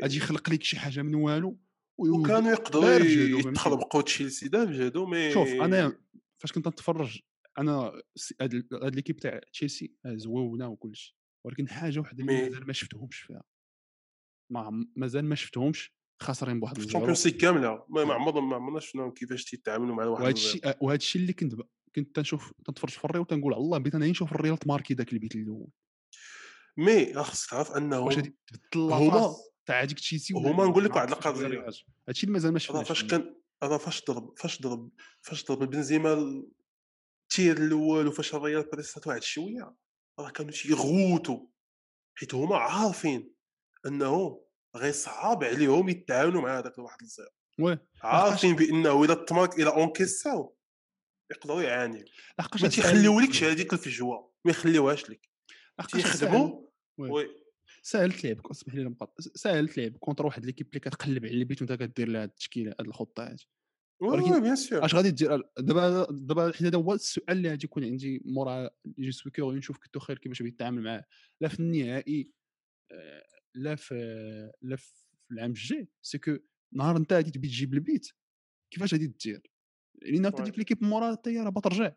غادي 0.02 0.16
يخلق 0.16 0.50
لك 0.50 0.62
شي 0.62 0.78
حاجة 0.78 1.02
من 1.02 1.14
والو 1.14 1.60
وكانوا 1.98 2.50
يقدروا 2.50 2.90
يتخربقوا 2.90 4.02
تشيلسي 4.02 4.48
دا 4.48 4.64
بجهدو 4.64 5.06
mais 5.06 5.32
شوف 5.32 5.48
أنا 5.48 5.98
فاش 6.38 6.52
كنت 6.52 6.68
نتفرج 6.68 7.20
أنا 7.58 8.02
هاد 8.72 8.94
l'équipe 8.94 9.16
تاع 9.16 9.40
تشيلسي 9.52 9.94
زوونة 10.06 10.68
وكلشي. 10.68 11.16
ولكن 11.46 11.68
حاجة 11.68 12.00
وحدة 12.00 12.24
اللي 12.24 12.42
مازال 12.42 12.66
ما 12.66 12.72
شفتهمش 12.72 13.16
فيها. 13.16 13.42
ما 14.52 14.86
مازال 14.96 15.24
ما 15.24 15.34
شفتهمش. 15.34 15.94
خاسرين 16.22 16.60
بواحد 16.60 16.78
ال 16.78 16.83
Champions 16.83 17.28
League 17.28 17.36
كاملة. 17.36 17.84
ما 17.88 18.14
عمرنا 18.14 18.40
ما 18.40 18.56
عمرنا 18.56 18.80
شفناهم 18.80 19.10
كيفاش 19.10 19.44
تيتعاملوا 19.44 19.94
مع 19.94 20.04
واحد 20.04 20.22
وهذا 20.22 20.34
الشيء 20.34 20.76
وهذا 20.80 20.96
الشيء 20.96 21.22
اللي 21.22 21.32
كنت 21.32 21.54
كنت 21.96 22.16
تنشوف 22.16 22.52
تنتفرج 22.64 22.90
في 22.90 23.04
الريال 23.04 23.20
وتنقول 23.20 23.54
الله 23.54 23.78
بغيت 23.78 23.94
أنا 23.94 24.06
نشوف 24.06 24.32
الريال 24.32 24.58
تماركي 24.58 24.94
ذاك 24.94 25.12
البيت 25.12 25.34
الأول. 25.34 25.68
مي 26.76 27.14
خاصك 27.14 27.50
تعرف 27.50 27.70
أنه 27.70 28.00
واش 28.00 28.14
تبدل 28.14 28.92
هما 28.92 29.34
تاع 29.66 29.82
هذيك 29.82 29.98
تشيلسي 29.98 30.34
هما 30.34 30.64
نقول 30.64 30.84
لك 30.84 30.96
واحد 30.96 31.08
القضية 31.10 31.66
هادشي 32.08 32.22
اللي 32.22 32.32
مازال 32.32 32.52
ما 32.52 32.58
شفناش 32.58 32.88
فاش 32.88 33.04
كان 33.04 33.36
أنا 33.62 33.78
فاش 33.78 34.04
ضرب 34.04 34.38
فاش 34.38 34.62
ضرب 34.62 34.90
فاش 35.22 35.44
ضرب 35.44 35.70
بنزيما 35.70 36.12
ال 36.12 36.48
tir 36.48 37.56
الأول 37.56 38.06
وفاش 38.06 38.34
الريال 38.34 38.62
بريسات 38.72 39.06
واحد 39.06 39.22
شوية 39.22 39.74
راه 40.18 40.30
كانوا 40.30 40.52
تيغوتوا. 40.52 41.46
حيت 42.14 42.34
هما 42.34 42.56
عارفين 42.56 43.32
أنه 43.86 44.44
غيصعب 44.76 45.44
عليهم 45.44 45.88
يتعاونوا 45.88 46.42
مع 46.42 46.58
هذاك 46.58 46.78
الواحد 46.78 47.02
الزيرو 47.02 47.30
وي 47.60 47.78
عارفين 48.02 48.56
بانه 48.56 49.04
اذا 49.04 49.14
تمارك 49.14 49.58
إلى 49.58 49.70
اونكيساو 49.70 50.56
يقدروا 51.30 51.62
يعانيو. 51.62 52.04
لحقاش 52.38 52.62
ما 52.62 52.68
تيخليولكش 52.68 53.44
هذيك 53.44 53.72
الفجوة 53.72 54.32
ما 54.44 54.50
يخليوهاش 54.50 55.10
لك. 55.10 55.30
تيخدموا 55.92 56.66
oui. 56.98 57.28
ساهل 57.82 58.12
تلعب 58.12 58.46
اسمح 58.46 58.74
لي 58.74 58.84
نقاط 58.84 59.20
ساهل 59.20 59.68
تلعب 59.68 59.96
contre 59.96 60.26
واحد 60.26 60.44
l'équipe 60.44 60.68
اللي 60.68 60.80
كتقلب 60.80 61.26
على 61.26 61.34
ال 61.34 61.41
but 61.41 61.62
وانت 61.62 61.72
كدير 61.72 62.08
لها 62.08 62.24
التشكيلة 62.24 62.74
هاد 62.80 62.86
الخطة 62.86 63.30
هادي. 63.30 63.48
ولكن 64.02 64.42
bien 64.42 64.56
sûr. 64.56 64.84
اش 64.84 64.94
غادي 64.94 65.10
دير 65.10 65.42
دابا 65.58 66.06
دابا 66.10 66.52
حيت 66.52 66.62
هذا 66.62 66.78
هو 66.78 66.92
السؤال 66.92 67.36
اللي 67.36 67.48
غادي 67.48 67.64
يكون 67.64 67.84
عندي 67.84 68.22
مورا 68.24 68.70
je 68.98 69.10
suis 69.10 69.32
curieux 69.32 69.52
نشوف 69.52 69.78
توخيل 69.78 70.18
كيفاش 70.18 70.42
بيتعامل 70.42 70.82
معاه. 70.82 71.04
لا 71.40 71.48
في 71.48 71.60
النهائي 71.60 72.30
آه، 72.92 73.39
لا 73.54 73.74
في 73.74 73.94
لا 74.62 74.76
في 74.76 75.04
العام 75.32 75.50
الجاي. 75.50 75.88
c'est 76.02 76.18
que 76.18 76.36
نهار 76.72 76.96
انت 76.96 77.12
غادي 77.12 77.30
تبي 77.30 77.48
تجيب 77.48 77.74
ال 77.74 77.83
but 77.83 78.08
كيفاش 78.72 78.94
غادي 78.94 79.06
دير؟ 79.06 79.42
لأن 80.02 80.26
انت. 80.26 80.40
ديك 80.42 80.58
l'équipe 80.58 80.84
مورا 80.84 81.12
حتى 81.12 81.30
هي 81.30 81.40
راه 81.40 81.50
بترجع 81.50 81.92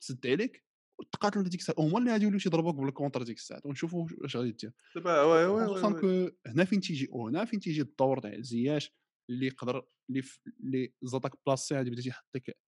تسد 0.00 0.26
عليك 0.26 0.64
وتقاتل 1.00 1.44
ديك 1.44 1.60
الساعة. 1.60 1.76
هما 1.78 1.98
اللي 1.98 2.12
غادي 2.12 2.24
يوليو 2.24 2.40
تيضربوك 2.40 2.76
بال 2.76 2.88
contre 2.88 3.22
ديك 3.22 3.36
الساعة. 3.36 3.62
ونشوفوا 3.64 4.06
واش 4.18 4.36
غادي 4.36 4.52
دير. 4.52 4.72
دابا 4.94 5.22
oui 5.22 5.44
oui 5.44 5.66
خصوصا 5.66 6.00
هنا 6.46 6.64
فين 6.64 6.80
تيجي 6.80 7.08
وهنا 7.10 7.44
فين 7.44 7.60
تيجي 7.60 7.80
الدور 7.80 8.20
تاع 8.20 8.40
زياش 8.40 8.92
اللي 9.30 9.46
يقدر 9.46 9.88
اللي 10.10 10.22
les 10.60 10.92
attaques 11.02 11.32
placées 11.46 11.74
غادي 11.74 11.90
بدا 11.90 12.02
تيحط 12.02 12.36
لك 12.36 12.58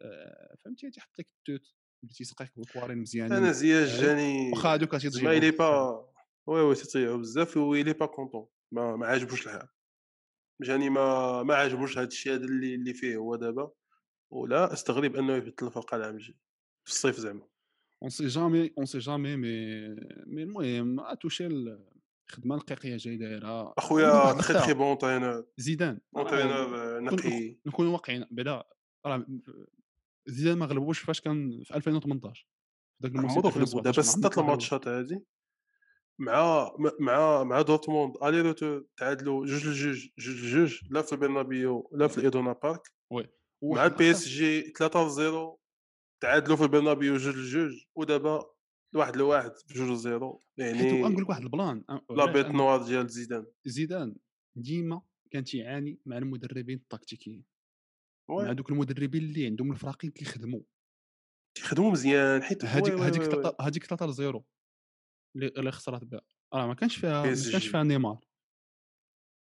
آه، 0.00 0.56
فهمتي؟ 0.64 0.90
تيحط 0.90 1.18
لك 1.18 1.26
التوت 1.28 1.74
بدا 2.02 2.14
تيسقيك 2.14 2.50
بالكوارين 2.56 2.98
مزيانين. 2.98 3.32
أنا 3.32 3.46
عارف؟ 3.46 3.62
جاني 3.62 4.50
واخا 4.50 4.72
هادوك 4.72 4.96
تيضيعوا 4.96 5.50
bah 5.50 6.09
oui 6.50 6.60
oui 6.60 6.74
تيضيعوا 6.74 7.16
بزاف 7.16 7.56
oui 7.56 7.82
il 7.82 7.92
est 7.92 7.99
pas 7.99 8.06
content 8.06 8.46
ما 8.72 8.96
ما 8.96 9.06
عاجبوش 9.06 9.46
الحال 9.46 9.68
جاني 10.62 10.90
ما 10.90 11.42
ما 11.42 11.54
عاجبوش 11.54 11.98
هذا 11.98 12.06
الشيء 12.06 12.34
هذا 12.34 12.44
اللي 12.44 12.74
اللي 12.74 12.94
فيه 12.94 13.16
هو 13.16 13.36
دابا 13.36 13.70
ولا 14.30 14.72
استغرب 14.72 15.16
انه 15.16 15.32
يبدل 15.36 15.66
الفرقه 15.66 15.96
العام 15.96 16.14
الجاي 16.14 16.38
في 16.84 16.92
الصيف 16.92 17.16
زعما 17.16 17.48
on 18.02 18.10
sait 18.10 18.26
jamais 18.26 18.72
on 18.78 18.86
sait 18.86 18.98
jamais 18.98 19.36
mais 19.36 19.88
mais 20.26 20.42
المهم 20.42 21.14
توشيل 21.14 21.78
الخدمه 22.28 22.54
الحقيقيه 22.54 22.96
جاي 22.96 23.16
دايره 23.16 23.60
ونقول 23.60 23.74
اخويا 23.78 24.32
تخي 24.32 24.54
تخي 24.54 24.74
بون 24.74 24.86
انترينور 24.86 25.46
زيدان 25.56 26.00
انترينور 26.16 27.00
نقي 27.00 27.58
نكونوا 27.66 27.92
واقعيين 27.92 28.26
بعدا 28.30 28.62
راه 29.06 29.26
زيدان 30.26 30.58
ما 30.58 30.66
غلبوش 30.66 30.98
فاش 30.98 31.20
كان 31.20 31.62
في 31.64 31.76
2018 31.76 32.46
في 33.00 33.06
ذاك 33.06 33.16
الموسم 33.16 33.34
عمرو 33.38 33.48
غلبوا 33.48 33.80
2017 33.80 33.82
دابا 33.82 34.02
سته. 34.02 34.40
الماتشات 34.40 34.88
هذه 34.88 35.22
مع 36.20 36.70
مع 37.00 37.44
مع 37.44 37.62
دورتموند. 37.62 38.14
aller 38.22 38.40
retour 38.40 38.86
تعادلوا. 38.96 39.46
جوج 39.46 39.66
لجوج. 39.66 40.08
جوج 40.18 40.44
لجوج. 40.44 40.80
لا 40.90 41.02
في 41.02 41.12
البرنابيو 41.12 41.90
لا 41.92 42.06
في 42.08 42.18
الايدونا 42.18 42.52
بارك. 42.52 42.82
مع 43.12 43.24
وواحد 43.62 43.90
البي 43.90 44.10
اس 44.10 44.28
جي 44.28 44.60
3 44.60 45.08
0 45.08 45.56
تعادلوا 46.22 46.56
في 46.56 46.62
البرنابيو 46.62 47.16
جوج 47.16 47.36
لجوج. 47.36 47.84
ودابا 47.96 48.50
واحد 48.94 49.16
لواحد 49.16 49.56
في 49.56 49.74
جوج 49.74 49.96
zéro 49.96 50.44
يعني 50.58 51.02
نقول 51.02 51.22
لك 51.22 51.28
واحد 51.28 51.42
ال 51.42 51.50
plan 51.50 51.84
لا؟ 52.10 52.32
bête 52.32 52.46
noire 52.46 52.82
ديال 52.82 53.08
زيدان. 53.08 53.46
زيدان 53.64 54.16
ديما 54.56 55.02
كان 55.30 55.44
تيعاني 55.44 56.00
مع 56.06 56.18
المدربين 56.18 56.76
التكتيكيين. 56.76 57.44
مع 58.30 58.36
oui. 58.36 58.54
دوك 58.54 58.70
المدربين 58.70 59.22
اللي 59.22 59.46
عندهم 59.46 59.72
الفراقين 59.72 60.10
كيخدموا 60.10 60.60
تيخدموا 61.56 61.90
مزيان. 61.90 62.42
حيت 62.42 62.64
هذيك 62.64 62.94
oui 62.94 63.00
oui 63.00 63.06
هذيك 63.06 63.22
oui 63.22 63.44
oui. 63.44 63.52
هذيك 63.60 63.84
3 63.86 64.10
0 64.10 64.42
اللي 65.36 65.72
خسرت 65.72 66.04
بها 66.04 66.20
راه 66.54 66.66
ما 66.66 66.74
كانش 66.74 66.96
فيها 66.96 67.22
ما. 67.22 67.26
كانش 67.52 67.66
فيها 67.68 67.82
نيمار. 67.82 68.18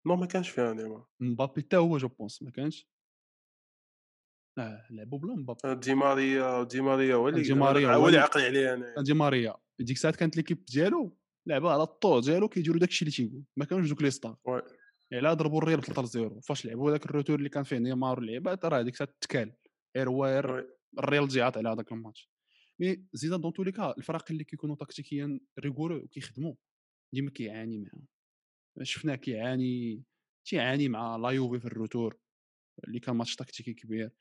non 0.07 0.15
ما 0.15 0.25
كانش 0.25 0.49
فيها 0.49 0.73
نيمار. 0.73 1.05
مبابي 1.19 1.61
حتى 1.61 1.77
هو 1.77 1.97
je 1.97 2.07
pense 2.07 2.41
ما 2.43 2.51
كانش. 2.51 2.87
آه 4.59 4.87
لعبوا 4.89 5.19
بلا 5.19 5.35
مبابي. 5.35 5.75
دي 5.79 5.95
ماريا 5.95 6.63
دي 6.63 6.81
ماريا 6.81 7.15
هو 7.15 7.29
اللي 7.29 7.41
دي 7.41 7.53
ماريا 7.53 7.87
هو 7.87 7.95
اللي 7.95 8.07
اللي- 8.07 8.17
عقل 8.19 8.41
عليه 8.41 8.73
أنا. 8.73 8.95
دي 9.01 9.13
ماريا. 9.13 9.55
ديك 9.79 9.95
الساعات 9.95 10.15
كانت 10.15 10.37
l'équipe 10.37 10.65
ديالو 10.65 11.17
لعبه 11.47 11.71
على 11.71 11.83
الطور 11.83 12.19
ديالو 12.19 12.49
كيديروا 12.49 12.79
داكشي 12.79 13.05
اللي 13.05 13.15
تيقول. 13.15 13.43
ما 13.57 13.65
كانوش 13.65 13.89
دوك 13.89 14.01
les 14.01 14.11
stars. 14.11 14.37
oui. 14.45 14.61
يعني 15.11 15.33
ضربوا 15.33 15.57
الريال 15.61 15.79
ب 15.79 15.83
3 15.83 16.05
0 16.05 16.41
فاش 16.41 16.65
لعبوا 16.65 16.91
داك 16.91 17.05
ال 17.05 17.09
retour 17.09 17.35
اللي 17.35 17.49
كان 17.49 17.63
فيه 17.63 17.77
نيمار 17.77 18.19
واللعيبات 18.19 18.65
راه 18.65 18.79
هذيك 18.79 18.93
الساعة 18.93 19.09
تكال. 19.21 19.53
غير 19.97 20.09
هو 20.09 20.25
غير 20.25 20.51
oui. 20.51 20.67
الريال 20.99 21.27
تجي 21.27 21.41
على 21.41 21.69
هذاك 21.69 21.91
الماتش. 21.91 22.29
mais 22.79 23.05
زيدان 23.13 23.41
dans 23.41 23.53
tous 23.53 23.63
les 23.63 23.71
cas 23.71 23.97
الفرق 23.97 24.25
اللي 24.31 24.43
كيكونوا 24.43 24.75
تكتيكيا 24.75 25.39
rigoureux 25.59 25.97
وكيخدموا 25.97 26.55
ديما 27.13 27.31
كيعاني 27.31 27.79
معاهم. 27.79 28.07
شفناه 28.83 29.15
كيعاني 29.15 30.03
تيعاني 30.45 30.89
مع 30.89 31.15
la 31.17 31.29
Juve 31.29 31.59
في 31.59 31.65
ال 31.65 31.73
retour 31.73 32.19
اللي 32.87 32.99
كان 32.99 33.15
ماتش 33.15 33.35
تكتيكي 33.35 33.73
كبير. 33.73 34.11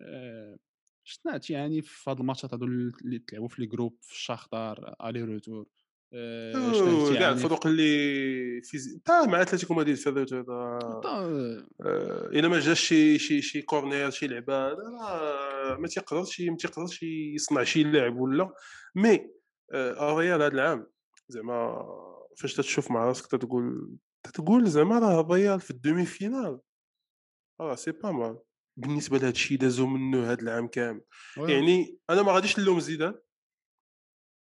آه، 0.00 0.58
شفنا 1.04 1.38
تيعاني 1.38 1.82
في 1.82 2.10
هاد 2.10 2.20
الماتشات 2.20 2.54
هادو 2.54 2.66
اللي 2.66 3.18
تلعبوا 3.18 3.48
في 3.48 3.62
les 3.62 3.68
groupes 3.68 3.98
في 4.02 4.12
الشاختار 4.12 4.96
aller 5.10 5.22
retour. 5.22 5.68
شفناه 5.78 5.81
كاع 6.12 7.12
تيعاني 7.12 7.36
في- 7.38 7.44
الفرق 7.44 7.66
اللي 7.66 8.62
في 8.62 8.78
حتى 9.06 9.26
مع 9.26 9.42
اتلتيكو 9.42 9.74
مدريد 9.74 9.96
في 9.96 10.08
ال 10.08 10.13
retour 10.13 10.42
حتى 10.78 11.08
آه، 11.08 12.26
إلا 12.26 12.48
ما 12.48 12.60
جاش 12.60 12.80
شي 12.80 13.18
شي 13.18 13.42
شي 13.42 13.62
corner 13.62 14.10
شي 14.10 14.26
لعبة 14.26 14.74
ما 15.78 15.88
تيقدرش 15.88 16.40
ما 16.40 16.56
تيقدرش 16.56 17.02
يصنع 17.34 17.64
شي 17.64 17.82
لاعب 17.84 18.16
ولا. 18.16 18.52
mais 18.94 19.30
آه، 19.72 20.12
الريال 20.12 20.42
هذا 20.42 20.52
العام 20.54 20.86
زعما 21.28 21.84
فاش 22.38 22.54
تتشوف 22.54 22.90
مع 22.90 23.04
راسك 23.04 23.26
تتقول 23.26 23.96
تتقول 24.22 24.66
زعما 24.66 24.98
راه 24.98 25.20
الريال 25.20 25.60
في 25.60 25.70
ال 25.70 26.06
demi-finale 26.06 26.60
راه 27.60 27.74
c'est 27.74 27.92
pas 27.92 28.10
mal 28.12 28.38
بالنسبة 28.76 29.18
لهذا 29.18 29.30
الشيء 29.30 29.58
دازو 29.58 29.86
منه 29.86 30.32
هذا 30.32 30.42
العام 30.42 30.68
كامل. 30.68 31.00
يعني 31.36 31.98
أنا 32.10 32.22
ما 32.22 32.32
غاديش 32.32 32.58
نلوم 32.58 32.80
زيدان. 32.80 33.14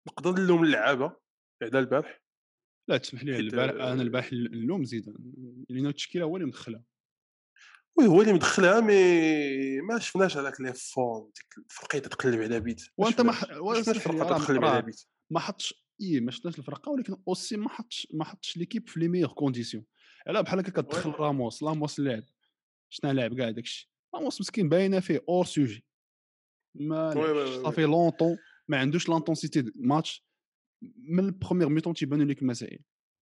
نقدر 0.09 0.33
نلوم 0.42 0.64
اللعابة. 0.64 1.24
بعدا 1.64 1.79
البارح؟ 1.79 2.20
لا 2.88 2.96
تسمح 2.96 3.24
لي 3.24 3.37
البارح 3.37 3.83
آه، 3.83 3.92
أنا 3.92 4.03
البارح 4.03 4.27
اللوم 4.33 4.85
زيدان 4.85 5.14
لأن 5.70 5.87
التشكيلة 5.87 6.24
هو 6.24 6.37
اللي 6.37 6.46
مدخلها. 6.46 6.85
oui 7.99 8.07
هو 8.07 8.20
اللي 8.22 8.33
مدخلها 8.33 8.81
mais 8.81 9.81
ما 9.81 9.98
شفناش 9.98 10.37
هذاك 10.37 10.61
les 10.61 10.73
formes 10.75 11.25
ديك 11.37 11.64
الفرقة 11.70 11.98
تتقلب 11.98 12.40
على 12.42 12.61
بيت 12.61 12.83
وأنت 12.96 13.20
ما 13.20 13.33
شفناش. 13.33 13.50
ح- 13.50 13.55
ما 13.62 13.74
شفناش 13.74 13.87
واسمح 13.87 13.94
لي، 13.96 14.00
فرقة 14.00 14.29
راه- 14.31 14.38
تتقلب 14.38 14.64
على 14.64 14.83
but. 14.83 15.05
ما 15.31 15.40
حطش 15.40 15.74
إيه 16.00 16.20
ما 16.20 16.31
شفناش 16.31 16.59
الفرقة 16.59 16.90
ولكن 16.92 17.16
aussi 17.29 17.57
ما 17.57 17.68
حطش 17.68 18.09
ما 18.14 18.24
حطش 18.24 18.57
l'équipe 18.57 18.88
في 18.88 19.00
les 19.01 19.09
meilleures 19.09 19.33
conditions 19.33 19.85
على 20.27 20.42
بحال 20.42 20.59
هكا 20.59 20.70
كتدخل. 20.70 21.11
راموس 21.11 21.62
راموس 21.62 22.00
لعب 22.00 22.24
شنا 22.90 23.12
لعب 23.12 23.37
كاع 23.37 23.50
داكشي 23.50 23.90
راموس 24.14 24.40
مسكين 24.40 24.68
باينة 24.68 25.00
فيه 25.00 25.24
hors 25.29 25.45
sujet 25.45 25.87
ما. 26.74 27.14
صافي 27.62 27.83
longtemps 27.83 28.37
ما 28.68 28.79
عندوش 28.79 29.09
l'intensité 29.09 29.73
ماتش 29.77 30.24
من 30.97 31.25
ال 31.25 31.29
première 31.29 31.69
mi-temps 31.69 31.95
تيبانوا 31.94 32.25
لك 32.25 32.42
المسائل. 32.42 32.79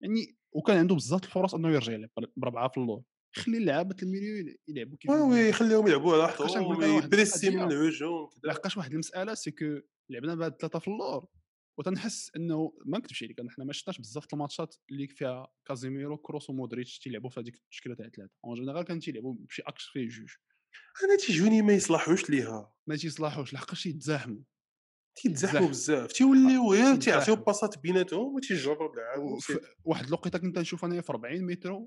يعني 0.01 0.37
وكان 0.51 0.77
عنده 0.77 0.95
بزاف 0.95 1.23
الفرص 1.23 1.55
إنه 1.55 1.69
يرجع 1.69 1.93
يلعب 1.93 2.09
بربعة 2.37 2.69
في 2.69 2.77
اللور. 2.77 3.03
خلي 3.35 3.57
اللعابة 3.57 3.95
الميليو 4.03 4.57
يلعبوا 4.67 4.97
كيف 4.97 5.11
oui 5.11 5.21
oui 5.21 5.51
خليهم 5.51 5.87
يلعبوا 5.87 6.13
على 6.13 6.23
واحد. 6.23 7.05
يبريسي 7.05 7.49
من. 7.49 7.71
الهجوم 7.71 8.29
لحقاش 8.43 8.77
واحد 8.77 8.91
المساله 8.91 9.33
c'est 9.33 9.51
que 9.51 9.79
لعبنا 10.09 10.35
بعد 10.35 10.55
ثلاثة 10.61 10.79
في 10.79 10.87
اللور. 10.87 11.27
وتنحس 11.79 12.31
إنه 12.35 12.73
ما 12.85 12.97
نكذبش 12.97 13.23
عليك 13.23 13.41
حنا 13.49 13.65
ما 13.65 13.73
شفناش 13.73 13.99
بزاف 13.99 14.33
الماتشات 14.33 14.75
اللي 14.91 15.07
فيها 15.07 15.47
كازيميرو 15.67 16.17
كروس 16.17 16.49
ومودريتش 16.49 16.99
تيلعبوا 16.99 17.29
في 17.29 17.39
هذيك 17.39 17.55
التشكيله 17.55 17.95
تاع 17.95 18.09
ثلاثة 18.09 18.31
en 18.45 18.55
général 18.55 18.83
كانوا 18.85 19.01
تيلعبوا 19.01 19.35
بشي 19.39 19.61
إكس 19.61 19.83
فيه 19.85 20.07
جوج. 20.07 20.29
أنا 21.03 21.17
تيجوني 21.17 21.61
ما 21.61 21.73
يصلحوش 21.73 22.29
ليها. 22.29 22.73
ما 22.87 22.95
تيصلحوش 22.95 23.53
لحقاش 23.53 23.85
يتزاحموا. 23.85 24.41
تيتزاحموا 25.21 25.67
يتزاح. 25.67 25.99
بزاف 25.99 26.11
تيوليو 26.11 26.71
غير 26.71 26.79
يتزاحموا. 26.93 26.95
تيعطيو 26.99 27.35
باسات 27.35 27.77
بيناتهم 27.79 28.35
وف- 28.35 29.15
وسير. 29.15 29.75
واحد 29.83 30.05
الوقيته 30.07 30.39
كنت 30.39 30.59
نشوف 30.59 30.85
أنايا 30.85 31.01
في 31.01 31.09
40 31.09 31.45
متر 31.45 31.79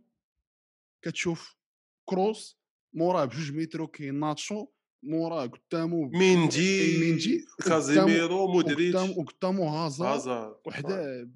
كتشوف 1.02 1.56
كروس 2.04 2.60
موراه 2.94 3.24
بجوج 3.24 3.52
متر 3.52 3.86
كاين 3.86 4.14
ناتشو 4.20 4.66
موراه 5.02 5.46
قدامو 5.46 6.08
ميندي 6.08 6.98
ميندي 7.00 7.46
كازيميرو 7.66 8.46
مودريتش 8.52 9.16
وقدامو 9.16 9.68
هازار 9.68 10.14
هازارد 10.14 10.56
وحده 10.66 11.28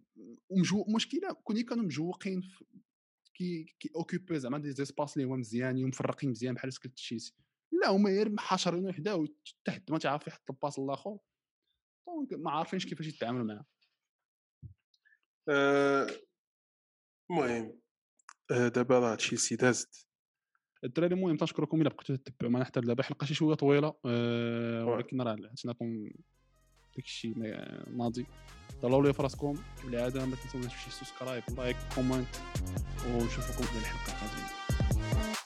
ومجو 0.48 0.84
مشكلة 0.94 1.32
كوني 1.44 1.62
كانوا 1.62 1.84
مجوقين 1.84 2.42
كي 3.34 3.64
كي 3.80 3.90
اوكوبي 3.96 4.38
زعما 4.38 4.58
دي 4.58 4.70
زيسباس 4.72 5.16
اللي 5.16 5.28
هما 5.28 5.36
مزيانين 5.36 5.84
ومفرقين 5.84 6.30
مزيان 6.30 6.54
بحال 6.54 6.72
سكت 6.72 6.86
تشيلسي 6.96 7.34
لا 7.82 7.90
هما 7.90 8.10
غير 8.10 8.34
حاشرين 8.38 8.86
وحده 8.86 9.16
وتحت 9.16 9.90
ما 9.90 9.98
تعرف 9.98 10.26
يحط 10.26 10.50
الباس 10.50 10.78
الآخر 10.78 11.18
دونك 12.06 12.32
ما 12.32 12.50
عارفينش 12.50 12.86
كيفاش 12.86 13.06
يتعاملوا 13.06 13.46
معاه. 13.46 13.64
آه، 15.48 16.06
المهم 17.30 17.80
آه، 18.50 18.68
دابا 18.68 18.98
راه 18.98 19.14
تشيلسي 19.14 19.56
دازت. 19.56 20.06
الدراري 20.84 21.14
المهم 21.14 21.36
تنشكركم 21.36 21.80
إلا 21.80 21.88
بقيتوا 21.88 22.16
تتبعوا. 22.16 22.52
معنا 22.52 22.64
حتى 22.64 22.80
دابا 22.80 23.02
حلقه 23.02 23.24
شي 23.24 23.34
شوية 23.34 23.54
طويلة 23.54 23.94
وي. 24.04 24.82
ولكن 24.82 25.20
راه 25.20 25.36
عطيناكم 25.50 26.10
داكشي 26.96 27.28
ناضي. 27.86 28.26
طلعوا 28.82 29.02
لي 29.02 29.12
فراسكم 29.12 29.54
كالعاده 29.82 30.26
ما 30.26 30.36
تنساوناش 30.36 30.84
شي 30.84 30.90
subscribe 30.90 31.42
like 31.56 31.76
comment 31.94 32.36
ونشوفكم 33.06 33.64
في 33.64 33.78
الحلقة 33.78 34.12
القادمة. 34.12 35.43